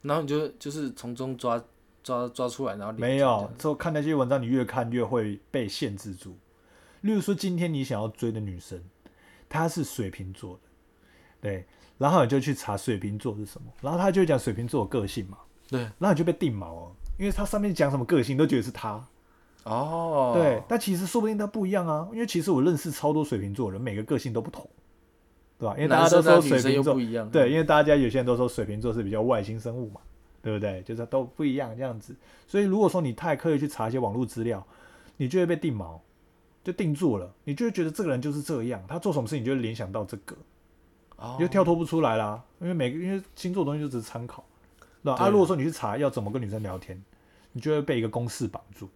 [0.02, 1.62] 然后你就就是从中抓
[2.02, 6.36] 抓抓出来，然后没有，之后看那些文章，你越看越会被限制住。
[7.02, 8.82] 例如说，今天你想要追的女生，
[9.48, 10.67] 她是水瓶座的，
[11.40, 11.64] 对，
[11.98, 19.04] 然后你就去查水瓶座是什么，然后他就讲水瓶座的个性嘛，对然后你就被定毛了，因为他上面讲什么个性，你都觉得是他，
[19.64, 24.68] 哦，对，但其实说不定他不一样啊，因为其实我认识超多水瓶座的人，每个个性都不同，
[25.58, 25.74] 对吧？
[25.76, 30.00] 因为大家都说水瓶座不一样，对，因为大家有些人都说水瓶座是比较外星生物嘛，
[30.42, 30.82] 对不对？
[30.82, 32.14] 就是都不一样这样子。
[32.46, 34.66] 所以如果说你太刻意去查一些网络资料，
[35.16, 36.00] 你就会被定毛，
[36.64, 40.38] 就定住了，你就会觉得这个人就是这样，他做什么事情就会联想到这个，哦
[41.20, 42.42] 你就跳脱不出来啦。
[42.60, 44.44] 因为每个因为星座的东西就只是参考，
[45.02, 45.24] 对吧？
[45.24, 47.02] 啊，如果说你去查要怎么跟女生聊天，
[47.52, 48.88] 你就会被一个公式绑住。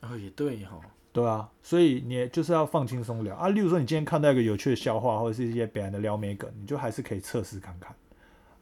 [0.00, 0.80] 哦也对哈，
[1.12, 3.48] 对啊，所以你就是要放轻松聊啊。
[3.48, 7.94] 例如说，你今天看到一个有趣的笑话，或者是一些别人的撩妹梗，你就还是可以测试看看。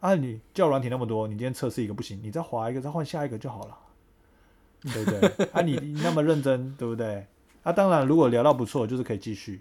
[0.00, 3.78] 啊，你叫软体那么多，你今天测试一个不行，你再划一个，再换下一个就好了，
[4.82, 5.46] 对不对？
[5.52, 7.26] 啊你，你那么认真，对不对？
[7.62, 9.60] 啊，当然，如果聊到不错，就是可以继续，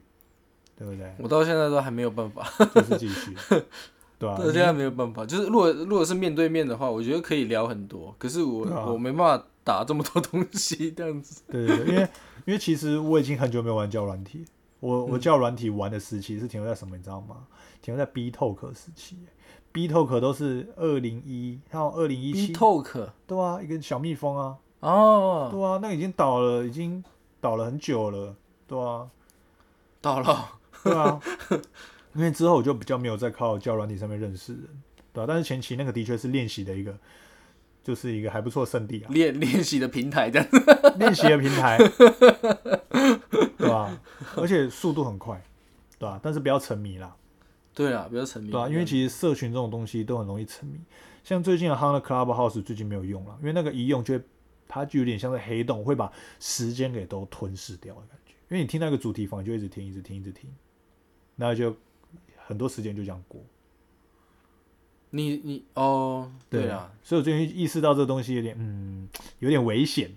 [0.77, 1.11] 对不对？
[1.19, 2.45] 我到现在都还没有办法，
[2.75, 3.35] 就是继续，
[4.19, 5.25] 对啊、到现在没有办法。
[5.25, 11.41] 就是如果如果是面对面的话，我觉得可以聊很多，可是我、啊我没办法打这么多东西这样子。
[11.49, 12.01] 对对对，因为
[12.45, 14.45] 因为其实我已经很久没有玩交友软体，
[14.79, 17.37] 我我嗯交友软体玩的时期是停留在什么，你知道吗？
[17.81, 19.17] 停留在 B Talk 时期
[19.71, 27.03] ，B Talk 都是二零一，还有二零一 B 七，Talk 对啊，一个小蜜蜂啊，哦，对啊，那个已经倒了，已经
[27.41, 28.35] 倒了很久了，
[28.67, 29.07] 对啊，
[30.01, 30.49] 倒了，
[30.85, 31.19] 对啊，
[32.13, 34.67] 因为之后我就比较没有在靠教软体上面认识人，
[35.11, 36.95] 对啊，但是前期那个的确是练习的一个，
[37.83, 40.47] 就是一个还不错的圣地啊，练 练习的平台这样。
[40.99, 41.77] 练习的平台，
[43.57, 43.99] 对吧、
[44.37, 45.43] 而且速度很快，
[45.97, 47.15] 对吧、但是不要沉迷啦，
[47.73, 48.51] 对啊，不要沉迷。
[48.51, 50.79] 对啊、因为其实社群这种东西都很容易沉迷。
[51.23, 54.23] 像最近的 h u n t Clubhouse 最近没有用了，因为那个一用就会，
[54.67, 58.33] 它就有点像是黑洞，会把时间给都吞噬掉的感觉。
[58.49, 60.47] 因为你听那个主题房，你就一直听，一直听，一直听，
[61.35, 61.75] 那就
[62.45, 63.41] 很多时间就这样过。
[65.11, 69.07] 你你哦，对啊，所以我最近意识到这个东西有点，嗯，
[69.39, 70.11] 有点危险，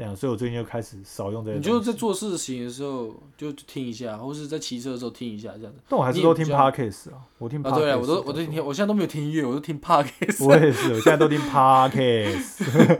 [0.00, 1.62] 这样，所以我最近就开始少用这些你。
[1.62, 5.78] 就在做事情的时候就听一下，或是在骑车的时候听一下这样子。
[5.90, 10.42] 但我还是都听 podcast 啊，我听 podcast 啊，对啊，我都我都听，我现在都没有听音乐，我都听 podcast。
[10.46, 12.98] 我也是，我现在都听 podcast。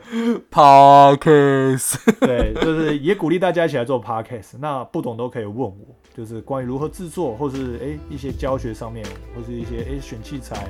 [0.52, 1.96] podcast。
[2.20, 4.58] 对，就是也鼓励大家一起来做 podcast。
[4.58, 9.02] 那不懂都可以问我，就是关于如何制作，或是诶一些教学上面，
[9.34, 10.68] 或是一些诶选器材，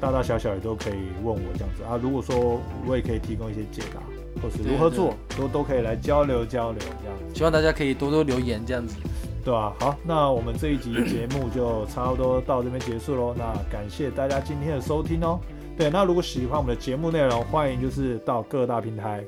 [0.00, 2.00] 大大小小也都可以问我这样子啊。
[2.02, 4.00] 如果说我也可以提供一些解答，
[4.42, 7.34] 或是如何做，都都可以来交流交流这样子。
[7.34, 8.96] 希望大家可以多多留言这样子。
[9.44, 13.32] 对吧、好，那我们这一集节目就差不多到这边结束喽。
[13.38, 15.38] 那感谢大家今天的收听哦。
[15.78, 19.22] 对，那如果喜欢我们的节目内容，欢迎就是到各大平台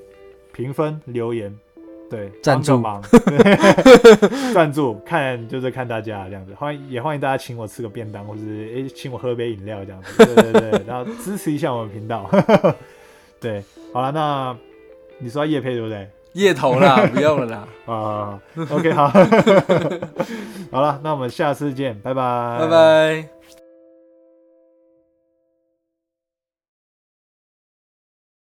[0.52, 1.56] 评分留言，
[2.10, 12.28] 对，赞助帮个忙， 赞助，看就是看大家这样子，欢迎也欢迎大家请我吃个便当，或是诶、请我喝杯饮料这样子，对对对，然后支持一下我们频道。
[13.38, 14.56] 对，好了，那
[15.18, 16.08] 你说要叶配对不对？
[16.34, 18.38] 夜头啦， 不用了啦，啊
[18.70, 19.08] ，OK，好，
[20.70, 22.68] 好了，那我们下次见，拜拜，拜。
[22.68, 23.37] 拜。